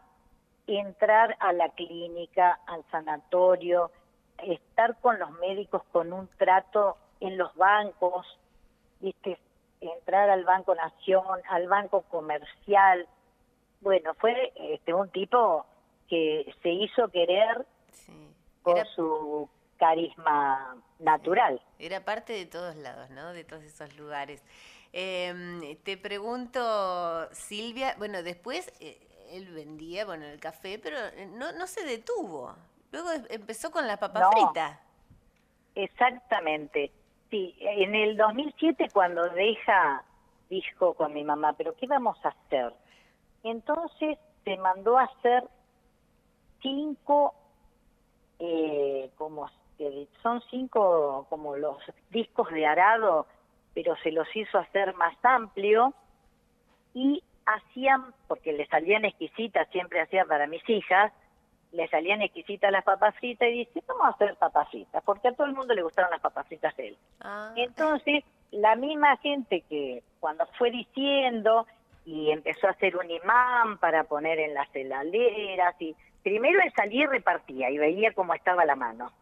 entrar 0.69 1.37
a 1.41 1.53
la 1.53 1.71
clínica, 1.71 2.61
al 2.69 2.85
sanatorio, 2.93 3.91
estar 4.39 4.97
con 5.01 5.19
los 5.19 5.33
médicos 5.41 5.83
con 5.91 6.13
un 6.13 6.29
trato 6.39 6.99
en 7.23 7.39
los 7.39 7.55
bancos, 7.55 8.27
¿viste? 9.01 9.39
entrar 9.81 10.31
al 10.31 10.45
Banco 10.45 10.75
Nación, 10.75 11.25
al 11.49 11.69
Banco 11.69 12.03
Comercial. 12.03 13.07
Bueno, 13.81 14.15
fue 14.15 14.53
este, 14.57 14.95
un 14.95 15.09
tipo 15.11 15.67
que 16.09 16.55
se 16.63 16.69
hizo 16.71 17.09
querer 17.09 17.67
por 18.63 18.87
su 18.89 19.49
carisma 19.79 20.77
natural. 21.01 21.61
Era 21.79 22.05
parte 22.05 22.33
de 22.33 22.47
todos 22.47 22.77
lados, 22.77 23.11
¿no? 23.11 23.33
De 23.33 23.45
todos 23.45 23.65
esos 23.65 23.97
lugares. 23.97 24.45
Em, 24.93 25.77
te 25.83 25.97
pregunto, 25.97 27.29
Silvia, 27.33 27.97
bueno, 27.99 28.23
después 28.23 28.73
eh, 28.81 29.01
él 29.33 29.49
vendía, 29.53 30.05
bueno, 30.05 30.27
el 30.27 30.39
café, 30.39 30.79
pero 30.79 30.97
eh, 30.99 31.27
no, 31.27 31.53
no 31.53 31.67
se 31.67 31.85
detuvo. 31.85 32.55
Luego 32.93 33.09
empezó 33.31 33.71
con 33.71 33.89
la 33.89 33.97
papa 33.97 34.31
frita. 34.31 34.81
Exactamente. 35.75 36.93
Sí, 37.33 37.57
en 37.61 37.95
el 37.95 38.18
2007 38.18 38.88
cuando 38.92 39.27
deja, 39.31 40.05
dijo 40.51 40.92
con 40.92 41.14
mi 41.14 41.25
mamá, 41.25 41.55
pero 41.55 41.75
¿qué 41.75 41.87
vamos 41.87 42.23
a 42.27 42.29
hacer? 42.29 42.75
Entonces 43.42 44.18
se 44.45 44.59
mandó 44.59 44.99
a 44.99 45.05
hacer 45.05 45.42
cinco, 46.61 47.33
eh, 48.38 49.11
como 49.16 49.51
son 50.23 50.42
cinco 50.51 51.27
como 51.31 51.57
los 51.57 51.79
discos 52.11 52.51
de 52.51 52.66
arado, 52.66 53.27
pero 53.73 53.97
se 54.03 54.12
los 54.12 54.29
hizo 54.37 54.59
hacer 54.59 54.95
más 54.97 55.16
amplio 55.23 55.95
y 56.92 57.25
hacían, 57.47 58.12
porque 58.29 58.53
le 58.53 58.66
salían 58.66 59.07
exquisitas, 59.07 59.66
siempre 59.71 60.03
hacía 60.03 60.27
para 60.27 60.47
mis 60.47 60.68
hijas, 60.68 61.14
le 61.73 61.89
salían 61.89 62.23
exquisitas 62.23 62.71
las 62.71 62.85
papas 62.85 63.15
fritas 63.17 63.49
y 63.49 63.65
dice, 63.65 63.83
vamos 63.87 64.07
a 64.07 64.11
hacer 64.11 64.37
papas 64.37 64.69
fritas, 64.71 65.03
porque 65.05 65.29
a 65.29 65.33
todo 65.33 65.47
el 65.47 65.55
mundo 65.55 65.75
le 65.75 65.83
gustaron 65.83 66.11
las 66.11 66.21
papas 66.21 66.47
fritas 66.47 66.77
de 66.77 66.89
él. 66.89 66.99
Ah. 67.21 67.53
Entonces, 67.57 68.25
la 68.51 68.77
misma 68.77 69.17
gente 69.19 69.63
que 69.69 70.03
cuando 70.21 70.47
fue 70.59 70.71
diciendo 70.71 71.67
y 72.05 72.31
empezó 72.31 72.67
a 72.67 72.71
hacer 72.73 72.97
un 72.97 73.11
imán 73.11 73.79
para 73.79 74.05
poner 74.05 74.39
en 74.39 74.55
las 74.55 74.69
heladeras, 74.75 75.75
y 75.81 75.95
primero 76.23 76.61
él 76.61 76.73
salía 76.75 77.05
y 77.05 77.07
repartía 77.07 77.71
y 77.71 77.79
veía 77.79 78.13
cómo 78.13 78.35
estaba 78.35 78.65
la 78.65 78.77
mano. 78.77 79.13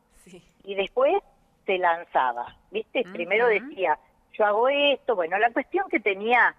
Y 0.65 0.75
después 0.75 1.23
se 1.67 1.79
lanzaba, 1.79 2.57
¿viste? 2.71 3.05
Primero 3.13 3.47
decía, 3.47 3.99
yo 4.33 4.45
hago 4.45 4.69
esto, 4.69 5.15
bueno, 5.15 5.39
la 5.39 5.51
cuestión 5.53 5.89
que 5.89 6.01
tenía 6.01 6.55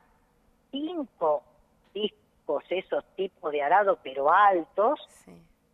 cinco 0.71 1.43
discos, 1.93 2.63
esos 2.69 3.03
tipos 3.15 3.51
de 3.51 3.61
arado, 3.61 3.99
pero 4.03 4.31
altos, 4.31 4.99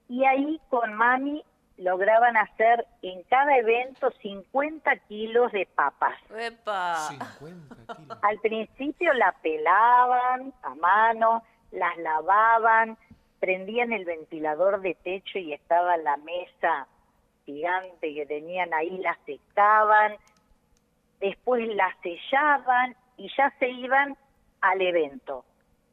y 0.10 0.26
ahí 0.26 0.60
con 0.70 0.94
mami 0.94 1.44
lograban 1.78 2.36
hacer 2.38 2.86
en 3.02 3.22
cada 3.24 3.58
evento 3.58 4.12
50 4.22 4.96
kilos 5.08 5.52
de 5.52 5.68
papas. 5.76 6.18
¡Epa! 6.36 6.96
50 7.10 7.76
kilos. 7.76 8.20
Al 8.24 8.40
principio 8.40 9.14
la 9.14 9.32
pelaban 9.44 10.54
a 10.64 10.76
mano, 10.76 11.44
las 11.72 11.98
lavaban, 11.98 12.98
prendían 13.40 13.94
el 13.94 14.06
ventilador 14.06 14.82
de 14.82 14.96
techo 14.96 15.38
y 15.38 15.54
estaba 15.54 15.98
la 15.98 16.18
mesa 16.18 16.88
gigante 17.46 18.14
que 18.14 18.26
tenían 18.26 18.74
ahí, 18.74 18.98
la 18.98 19.18
secaban, 19.26 20.16
después 21.20 21.68
la 21.76 21.96
sellaban 22.02 22.96
y 23.18 23.30
ya 23.38 23.54
se 23.60 23.70
iban 23.70 24.18
al 24.62 24.82
evento 24.82 25.46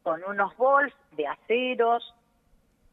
con 0.03 0.23
unos 0.23 0.55
bols 0.57 0.93
de 1.11 1.27
aceros, 1.27 2.14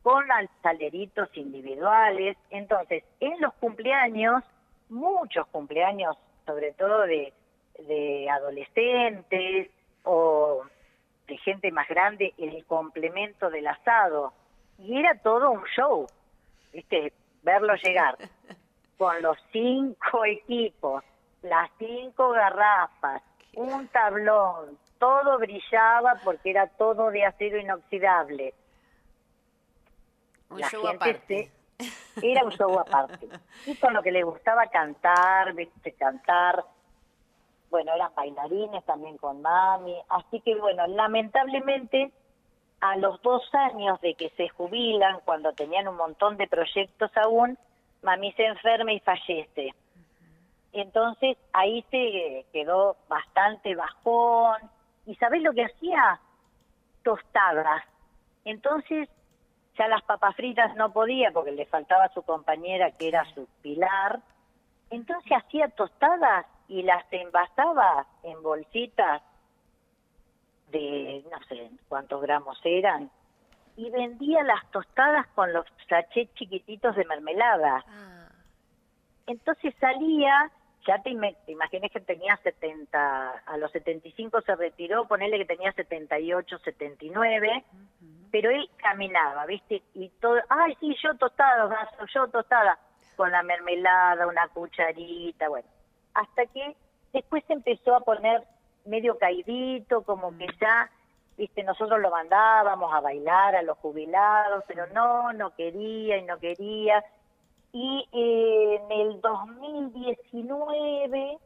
con 0.02 0.24
saleritos 0.62 1.28
individuales. 1.34 2.36
Entonces, 2.50 3.04
en 3.20 3.40
los 3.40 3.54
cumpleaños, 3.54 4.42
muchos 4.88 5.46
cumpleaños, 5.48 6.16
sobre 6.46 6.72
todo 6.72 7.02
de, 7.02 7.32
de 7.78 8.28
adolescentes 8.30 9.70
o 10.04 10.62
de 11.26 11.36
gente 11.38 11.70
más 11.70 11.88
grande, 11.88 12.34
el 12.38 12.64
complemento 12.66 13.50
del 13.50 13.66
asado. 13.66 14.32
Y 14.78 14.98
era 14.98 15.14
todo 15.18 15.50
un 15.50 15.64
show, 15.76 16.06
¿viste? 16.72 17.12
Verlo 17.42 17.74
llegar 17.76 18.16
con 18.98 19.22
los 19.22 19.38
cinco 19.52 20.24
equipos, 20.24 21.04
las 21.42 21.70
cinco 21.78 22.30
garrafas, 22.30 23.22
un 23.54 23.86
tablón, 23.88 24.78
todo 24.98 25.38
brillaba 25.38 26.14
porque 26.24 26.50
era 26.50 26.68
todo 26.68 27.10
de 27.10 27.24
acero 27.24 27.58
inoxidable. 27.58 28.54
Un 30.52 30.60
La 30.60 30.68
show 30.68 30.82
gente 30.86 30.96
aparte. 30.96 31.50
se- 31.78 32.22
era 32.32 32.44
un 32.44 32.52
show 32.52 32.78
aparte. 32.78 33.28
Y 33.66 33.74
con 33.76 33.92
lo 33.94 34.02
que 34.02 34.12
le 34.12 34.22
gustaba 34.22 34.66
cantar, 34.68 35.52
viste, 35.54 35.92
cantar. 35.92 36.64
Bueno, 37.70 37.92
eran 37.94 38.14
bailarines 38.14 38.84
también 38.84 39.16
con 39.16 39.40
mami. 39.42 39.96
Así 40.08 40.40
que 40.40 40.54
bueno, 40.56 40.86
lamentablemente 40.86 42.12
a 42.80 42.96
los 42.96 43.20
dos 43.22 43.42
años 43.54 44.00
de 44.00 44.14
que 44.14 44.28
se 44.30 44.48
jubilan, 44.50 45.20
cuando 45.24 45.52
tenían 45.52 45.88
un 45.88 45.96
montón 45.96 46.36
de 46.36 46.46
proyectos 46.48 47.10
aún, 47.16 47.56
mami 48.02 48.32
se 48.32 48.44
enferma 48.44 48.92
y 48.92 49.00
fallece. 49.00 49.74
Entonces 50.72 51.36
ahí 51.52 51.84
se 51.90 52.44
quedó 52.52 52.96
bastante 53.08 53.74
bajón. 53.74 54.60
¿Y 55.06 55.14
sabés 55.16 55.42
lo 55.42 55.52
que 55.52 55.64
hacía? 55.64 56.20
Tostadas. 57.02 57.82
Entonces 58.44 59.08
ya 59.78 59.88
las 59.88 60.02
papas 60.02 60.36
fritas 60.36 60.74
no 60.76 60.92
podía 60.92 61.30
porque 61.32 61.52
le 61.52 61.66
faltaba 61.66 62.04
a 62.04 62.12
su 62.12 62.22
compañera 62.22 62.90
que 62.92 63.08
era 63.08 63.24
su 63.34 63.46
pilar. 63.62 64.20
Entonces 64.90 65.32
hacía 65.32 65.68
tostadas 65.68 66.46
y 66.68 66.82
las 66.82 67.04
envasaba 67.10 68.06
en 68.22 68.42
bolsitas 68.42 69.22
de 70.70 71.24
no 71.30 71.38
sé 71.48 71.70
cuántos 71.88 72.20
gramos 72.22 72.58
eran 72.64 73.10
y 73.76 73.90
vendía 73.90 74.42
las 74.42 74.70
tostadas 74.70 75.26
con 75.28 75.52
los 75.52 75.66
sachets 75.88 76.34
chiquititos 76.34 76.94
de 76.96 77.04
mermelada. 77.04 77.84
Ah, 77.88 78.28
Entonces 79.26 79.74
salía, 79.80 80.50
ya 80.86 81.02
te, 81.02 81.10
te 81.46 81.52
imaginas 81.52 81.90
que 81.90 82.00
tenía 82.00 82.36
70, 82.36 83.30
a 83.46 83.56
los 83.56 83.70
75 83.72 84.40
se 84.42 84.56
retiró, 84.56 85.06
ponele 85.06 85.38
que 85.38 85.44
tenía 85.44 85.72
78, 85.72 86.58
79, 86.58 87.64
pero 88.30 88.50
él 88.50 88.68
caminaba, 88.76 89.46
¿viste? 89.46 89.82
Y 89.94 90.08
todo, 90.20 90.40
ay, 90.48 90.76
sí, 90.80 90.96
yo 91.02 91.14
tostada, 91.16 91.66
vaso, 91.66 92.06
yo 92.12 92.28
tostada, 92.28 92.78
con 93.16 93.30
la 93.30 93.42
mermelada, 93.42 94.26
una 94.26 94.48
cucharita, 94.48 95.48
bueno. 95.48 95.68
Hasta 96.14 96.46
que 96.46 96.76
después 97.12 97.44
se 97.46 97.52
empezó 97.52 97.94
a 97.94 98.00
poner 98.00 98.42
medio 98.84 99.18
caidito, 99.18 100.02
como 100.02 100.36
que 100.36 100.46
ya, 100.60 100.90
¿viste? 101.36 101.62
Nosotros 101.62 102.00
lo 102.00 102.10
mandábamos 102.10 102.92
a 102.92 103.00
bailar 103.00 103.54
a 103.56 103.62
los 103.62 103.78
jubilados, 103.78 104.64
pero 104.66 104.86
no, 104.88 105.32
no 105.32 105.54
quería 105.54 106.18
y 106.18 106.22
no 106.22 106.38
quería. 106.38 107.04
Y 107.72 108.08
eh, 108.12 108.80
en 108.82 108.92
el 109.00 109.20
2019 109.20 111.38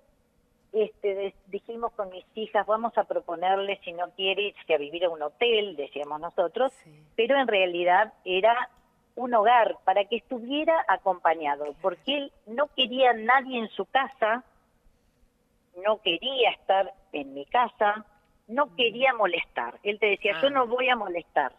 este, 0.73 1.35
dijimos 1.47 1.93
con 1.93 2.11
mis 2.11 2.25
hijas, 2.35 2.67
vamos 2.67 2.97
a 2.99 3.05
proponerle, 3.05 3.79
si 3.85 3.93
no 3.93 4.11
quiere, 4.11 4.43
irse 4.49 4.75
a 4.75 4.79
vivir 4.79 5.05
a 5.05 5.09
un 5.09 5.23
hotel, 5.23 5.77
decíamos 5.77 6.21
nosotros, 6.21 6.73
sí. 6.85 6.91
pero 7.17 7.39
en 7.39 7.49
realidad 7.49 8.13
era 8.25 8.69
un 9.15 9.33
hogar 9.35 9.79
para 9.85 10.05
que 10.05 10.17
estuviera 10.17 10.85
acompañado, 10.89 11.75
porque 11.81 12.17
él 12.19 12.33
no 12.47 12.67
quería 12.77 13.11
a 13.11 13.15
nadie 13.15 13.59
en 13.59 13.69
su 13.71 13.87
casa, 13.87 14.45
no 15.83 16.03
quería 16.03 16.51
estar 16.51 16.93
en 17.13 17.33
mi 17.33 17.47
casa, 17.47 18.05
no 18.49 18.75
quería 18.77 19.15
molestar. 19.15 19.79
Él 19.83 19.99
te 19.99 20.07
decía, 20.07 20.33
yo 20.43 20.49
Ah. 20.49 20.51
no 20.51 20.67
voy 20.67 20.91
a 20.91 20.97
molestar, 20.97 21.53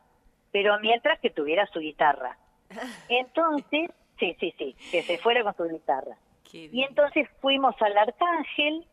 pero 0.51 0.77
mientras 0.79 1.19
que 1.19 1.31
tuviera 1.31 1.65
su 1.67 1.79
guitarra. 1.79 2.37
Entonces, 3.09 3.89
sí, 4.19 4.35
sí, 4.39 4.53
sí, 4.57 4.75
que 4.91 5.03
se 5.03 5.17
fuera 5.17 5.43
con 5.43 5.55
su 5.55 5.63
guitarra. 5.73 6.17
Y 6.51 6.83
entonces 6.83 7.27
fuimos 7.41 7.75
al 7.81 7.97
Arcángel, 7.97 8.85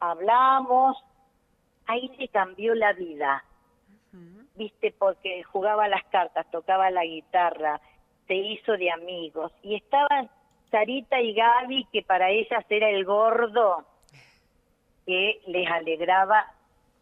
hablamos, 0.00 0.96
ahí 1.86 2.10
le 2.18 2.28
cambió 2.28 2.74
la 2.74 2.92
vida, 2.92 3.44
viste, 4.54 4.94
porque 4.98 5.42
jugaba 5.44 5.88
las 5.88 6.04
cartas, 6.04 6.50
tocaba 6.50 6.90
la 6.90 7.04
guitarra, 7.04 7.80
se 8.26 8.34
hizo 8.34 8.72
de 8.72 8.90
amigos. 8.90 9.52
Y 9.62 9.74
estaban 9.74 10.30
Sarita 10.70 11.20
y 11.20 11.34
Gaby, 11.34 11.86
que 11.92 12.02
para 12.02 12.30
ellas 12.30 12.64
era 12.68 12.88
el 12.88 13.04
gordo 13.04 13.84
que 15.06 15.40
les 15.46 15.68
alegraba 15.70 16.54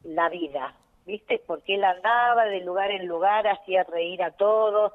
la 0.03 0.29
vida, 0.29 0.75
viste, 1.07 1.41
porque 1.47 1.75
él 1.75 1.85
andaba 1.85 2.47
de 2.47 2.61
lugar 2.61 2.91
en 2.91 3.07
lugar, 3.07 3.47
hacía 3.47 3.85
reír 3.85 4.23
a 4.23 4.33
todos, 4.33 4.93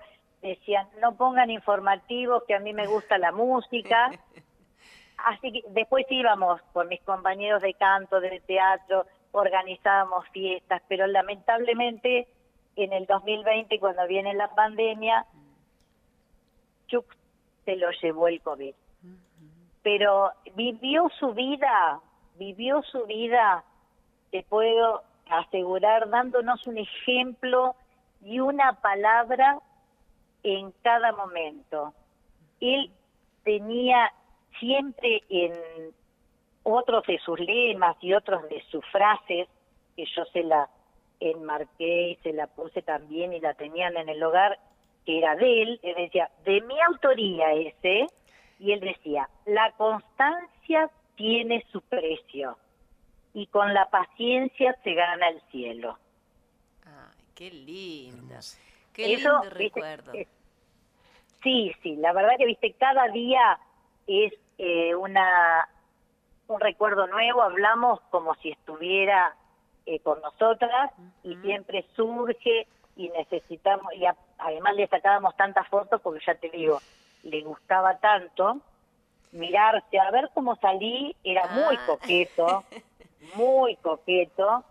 decían, 0.50 0.88
no 1.02 1.16
pongan 1.16 1.50
informativos, 1.50 2.44
que 2.48 2.56
a 2.56 2.60
mí 2.60 2.74
me 2.74 2.88
gusta 2.88 3.18
la 3.18 3.32
música. 3.32 4.12
Así 5.26 5.52
que 5.52 5.62
después 5.70 6.06
íbamos 6.10 6.62
con 6.74 6.88
mis 6.88 7.02
compañeros 7.02 7.62
de 7.62 7.74
canto, 7.74 8.20
de 8.20 8.42
teatro, 8.42 9.06
organizábamos 9.32 10.28
fiestas, 10.30 10.82
pero 10.88 11.08
lamentablemente 11.08 12.28
en 12.76 12.94
el 12.94 13.06
2020, 13.06 13.80
cuando 13.80 14.06
viene 14.08 14.34
la 14.34 14.54
pandemia, 14.54 15.26
Chuck 16.88 17.06
se 17.64 17.76
lo 17.78 17.90
llevó 18.02 18.28
el 18.28 18.42
COVID. 18.42 18.76
Pero 19.82 20.32
vivió 20.56 21.10
su 21.20 21.34
vida, 21.34 22.00
vivió 22.36 22.82
su 22.84 23.06
vida, 23.06 23.64
te 24.32 24.44
puedo 24.44 25.04
asegurar, 25.30 26.10
dándonos 26.10 26.66
un 26.68 26.78
ejemplo 26.78 27.76
y 28.24 28.40
una 28.40 28.74
palabra 28.82 29.60
en 30.46 30.72
cada 30.84 31.12
momento. 31.12 31.94
Él 32.62 32.92
tenía 33.44 34.14
siempre 34.60 35.24
en 35.28 35.54
otros 36.62 37.06
de 37.08 37.18
sus 37.20 37.40
lemas 37.40 37.98
y 38.02 38.14
otros 38.14 38.48
de 38.48 38.64
sus 38.70 38.86
frases, 38.92 39.48
que 39.96 40.06
yo 40.16 40.24
se 40.26 40.44
la 40.44 40.70
enmarqué 41.20 42.12
y 42.12 42.16
se 42.18 42.32
la 42.32 42.48
puse 42.48 42.84
también 42.84 43.34
y 43.34 43.40
la 43.40 43.56
tenían 43.56 43.98
en 43.98 44.08
el 44.08 44.22
hogar, 44.22 44.60
que 45.06 45.18
era 45.18 45.36
de 45.36 45.64
él, 45.64 45.80
él 45.82 45.96
decía, 45.98 46.30
de 46.44 46.62
mi 46.62 46.80
autoría 46.82 47.54
ese, 47.54 48.08
y 48.60 48.72
él 48.72 48.82
decía, 48.82 49.28
la 49.46 49.72
constancia 49.72 50.90
tiene 51.16 51.66
su 51.72 51.82
precio 51.82 52.58
y 53.34 53.48
con 53.48 53.74
la 53.74 53.90
paciencia 53.90 54.78
se 54.84 54.94
gana 54.94 55.28
el 55.30 55.42
cielo. 55.52 55.98
Ay, 56.86 57.26
qué. 57.34 58.10
Hermoso. 58.10 58.58
Qué 58.96 59.14
Eso, 59.14 59.30
lindo 59.30 59.50
recuerdo. 59.50 60.14
eh, 60.14 60.28
Sí, 61.44 61.72
sí, 61.84 61.96
la 61.98 62.12
verdad 62.12 62.38
que 62.38 62.46
viste, 62.48 62.74
cada 62.74 63.08
día 63.10 63.60
es 64.08 64.34
eh, 64.58 64.96
una 64.96 65.68
un 66.48 66.60
recuerdo 66.60 67.08
nuevo, 67.08 67.42
hablamos 67.42 68.00
como 68.12 68.36
si 68.36 68.52
estuviera 68.52 69.36
eh, 69.86 70.00
con 70.02 70.22
nosotras 70.22 70.92
y 71.24 71.36
siempre 71.38 71.86
surge 71.96 72.68
y 72.96 73.10
necesitamos, 73.10 73.92
y 73.94 74.06
a- 74.06 74.16
además 74.38 74.76
le 74.76 74.88
sacábamos 74.88 75.36
tantas 75.36 75.68
fotos 75.70 76.02
porque 76.02 76.24
ya 76.26 76.36
te 76.36 76.50
digo, 76.50 76.82
le 77.24 77.42
gustaba 77.42 77.98
tanto 78.00 78.62
mirarse, 79.32 80.00
a 80.00 80.12
ver 80.12 80.30
cómo 80.34 80.56
salí, 80.58 81.16
era 81.24 81.48
muy 81.48 81.78
Ah. 81.78 81.86
coqueto, 81.88 82.66
muy 83.36 83.76
coqueto, 83.78 84.64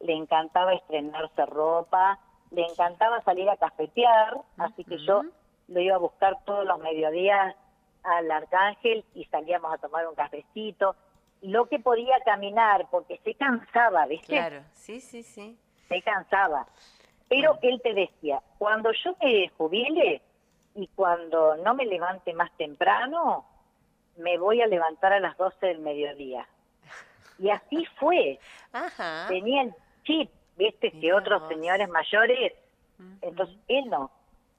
le 0.00 0.14
encantaba 0.14 0.74
estrenarse 0.74 1.46
ropa, 1.46 2.18
le 2.50 2.62
encantaba 2.62 3.22
salir 3.22 3.48
a 3.48 3.56
cafetear, 3.56 4.36
así 4.58 4.84
que 4.84 4.98
yo 4.98 5.22
lo 5.68 5.80
iba 5.80 5.94
a 5.94 5.98
buscar 5.98 6.38
todos 6.44 6.64
los 6.66 6.78
mediodías 6.80 7.54
al 8.02 8.30
Arcángel 8.30 9.04
y 9.14 9.24
salíamos 9.26 9.72
a 9.72 9.78
tomar 9.78 10.06
un 10.06 10.14
cafecito, 10.14 10.96
lo 11.42 11.66
que 11.66 11.78
podía 11.78 12.18
caminar, 12.24 12.88
porque 12.90 13.20
se 13.24 13.34
cansaba, 13.34 14.06
¿viste? 14.06 14.34
Claro, 14.34 14.62
sí, 14.74 15.00
sí, 15.00 15.22
sí. 15.22 15.58
Se 15.88 16.02
cansaba. 16.02 16.66
Pero 17.28 17.58
él 17.62 17.80
te 17.82 17.94
decía, 17.94 18.42
cuando 18.58 18.90
yo 18.92 19.14
me 19.22 19.48
jubile, 19.56 20.22
y 20.74 20.86
cuando 20.88 21.56
no 21.56 21.74
me 21.74 21.84
levante 21.84 22.32
más 22.32 22.50
temprano, 22.56 23.44
me 24.16 24.38
voy 24.38 24.60
a 24.62 24.66
levantar 24.66 25.12
a 25.12 25.20
las 25.20 25.36
12 25.36 25.66
del 25.66 25.78
mediodía. 25.80 26.46
Y 27.38 27.50
así 27.50 27.84
fue. 27.98 28.38
Ajá. 28.72 29.26
Tenía 29.28 29.62
el 29.62 29.74
chip, 30.04 30.30
viste, 30.60 30.92
que 30.92 31.12
otros 31.12 31.42
señores 31.48 31.88
mayores, 31.88 32.52
entonces 33.22 33.56
él 33.66 33.88
no. 33.88 34.10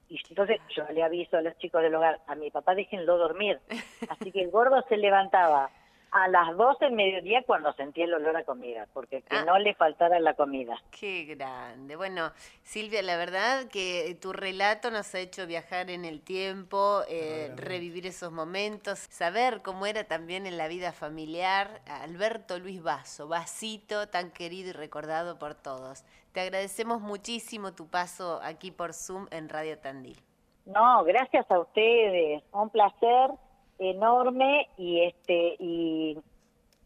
Y 0.08 0.20
entonces 0.28 0.60
yo 0.76 0.84
le 0.92 1.02
aviso 1.02 1.38
a 1.38 1.42
los 1.42 1.56
chicos 1.58 1.80
del 1.80 1.94
hogar, 1.94 2.20
a 2.26 2.34
mi 2.34 2.50
papá 2.50 2.74
déjenlo 2.74 3.16
dormir. 3.16 3.60
Así 4.10 4.30
que 4.30 4.42
el 4.42 4.50
gordo 4.50 4.84
se 4.88 4.96
levantaba 4.96 5.70
a 6.12 6.28
las 6.28 6.54
12 6.56 6.84
del 6.84 6.94
mediodía 6.94 7.42
cuando 7.46 7.72
sentía 7.72 8.04
el 8.04 8.12
olor 8.12 8.36
a 8.36 8.44
comida, 8.44 8.86
porque 8.92 9.22
que 9.22 9.34
Ah. 9.36 9.44
no 9.46 9.58
le 9.58 9.74
faltara 9.74 10.20
la 10.20 10.34
comida. 10.34 10.76
Qué 10.90 11.24
grande. 11.24 11.96
Bueno, 11.96 12.32
Silvia, 12.62 13.00
la 13.02 13.16
verdad 13.16 13.66
que 13.68 14.14
tu 14.20 14.32
relato 14.34 14.90
nos 14.90 15.14
ha 15.14 15.20
hecho 15.20 15.46
viajar 15.46 15.88
en 15.90 16.04
el 16.04 16.20
tiempo, 16.20 17.00
eh, 17.08 17.50
revivir 17.56 18.06
esos 18.06 18.30
momentos, 18.30 18.98
saber 19.10 19.62
cómo 19.62 19.86
era 19.86 20.04
también 20.04 20.46
en 20.46 20.58
la 20.58 20.68
vida 20.68 20.92
familiar. 20.92 21.80
Alberto 21.86 22.58
Luis 22.58 22.82
Vaso, 22.82 23.26
Vasito, 23.26 24.08
tan 24.08 24.30
querido 24.30 24.68
y 24.68 24.72
recordado 24.72 25.38
por 25.38 25.54
todos. 25.54 26.04
Te 26.32 26.40
agradecemos 26.40 27.00
muchísimo 27.00 27.72
tu 27.72 27.88
paso 27.88 28.38
aquí 28.42 28.70
por 28.70 28.92
Zoom 28.92 29.28
en 29.30 29.48
Radio 29.48 29.78
Tandil. 29.78 30.18
No, 30.66 31.02
gracias 31.04 31.50
a 31.50 31.58
ustedes, 31.58 32.42
un 32.52 32.70
placer 32.70 33.30
enorme 33.78 34.68
y 34.78 35.02
este 35.02 35.56
y 35.58 36.18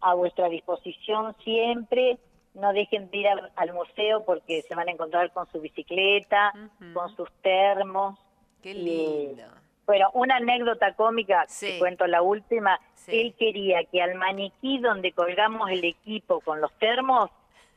a 0.00 0.14
vuestra 0.14 0.48
disposición 0.48 1.34
siempre. 1.44 2.18
No 2.54 2.72
dejen 2.72 3.10
de 3.10 3.18
ir 3.18 3.28
al, 3.28 3.52
al 3.56 3.72
museo 3.74 4.24
porque 4.24 4.62
se 4.62 4.74
van 4.74 4.88
a 4.88 4.92
encontrar 4.92 5.30
con 5.32 5.46
su 5.52 5.60
bicicleta, 5.60 6.52
con 6.94 7.14
sus 7.14 7.30
termos. 7.42 8.18
Qué 8.62 8.70
Y- 8.70 8.74
lindo. 9.28 9.42
Bueno, 9.84 10.10
una 10.14 10.36
anécdota 10.36 10.94
cómica, 10.94 11.44
Sí. 11.48 11.66
te 11.66 11.78
cuento 11.78 12.06
la 12.08 12.22
última. 12.22 12.80
Sí. 12.94 13.20
Él 13.20 13.34
quería 13.38 13.84
que 13.84 14.02
al 14.02 14.14
maniquí 14.16 14.78
donde 14.78 15.12
colgamos 15.12 15.70
el 15.70 15.84
equipo 15.84 16.40
con 16.40 16.60
los 16.60 16.72
termos 16.78 17.30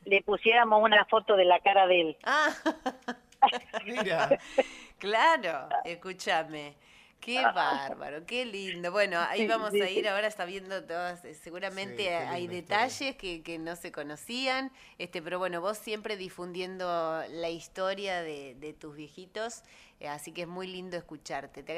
le 0.06 0.22
pusiéramos 0.22 0.82
una 0.82 1.04
foto 1.04 1.36
de 1.36 1.44
la 1.44 1.60
cara 1.60 1.86
de 1.86 2.00
él. 2.00 2.16
Ah, 2.24 2.48
Mira, 3.84 4.38
claro, 4.98 5.68
escúchame. 5.84 6.74
Qué 7.20 7.46
bárbaro, 7.46 8.24
qué 8.24 8.46
lindo. 8.46 8.90
Bueno, 8.92 9.18
ahí 9.28 9.44
Sí, 9.44 9.46
vamos 9.46 9.72
sí, 9.72 9.80
a 9.80 9.90
ir, 9.90 10.08
ahora 10.08 10.26
está 10.26 10.46
viendo 10.46 10.82
todas, 10.86 11.22
eh, 11.26 11.34
seguramente 11.34 12.14
Sí, 12.16 12.16
hay 12.16 12.48
detalles 12.48 13.14
que, 13.16 13.42
que 13.42 13.58
no 13.58 13.76
se 13.76 13.92
conocían, 13.92 14.72
este, 14.96 15.20
pero 15.20 15.38
bueno, 15.38 15.60
vos 15.60 15.76
siempre 15.76 16.16
difundiendo 16.16 16.86
la 17.28 17.50
historia 17.50 18.22
de, 18.22 18.54
de 18.54 18.72
tus 18.72 18.96
viejitos, 18.96 19.62
eh, 20.00 20.08
así 20.08 20.32
que 20.32 20.42
es 20.42 20.48
muy 20.48 20.66
lindo 20.66 20.96
escucharte. 20.96 21.62
Te 21.62 21.74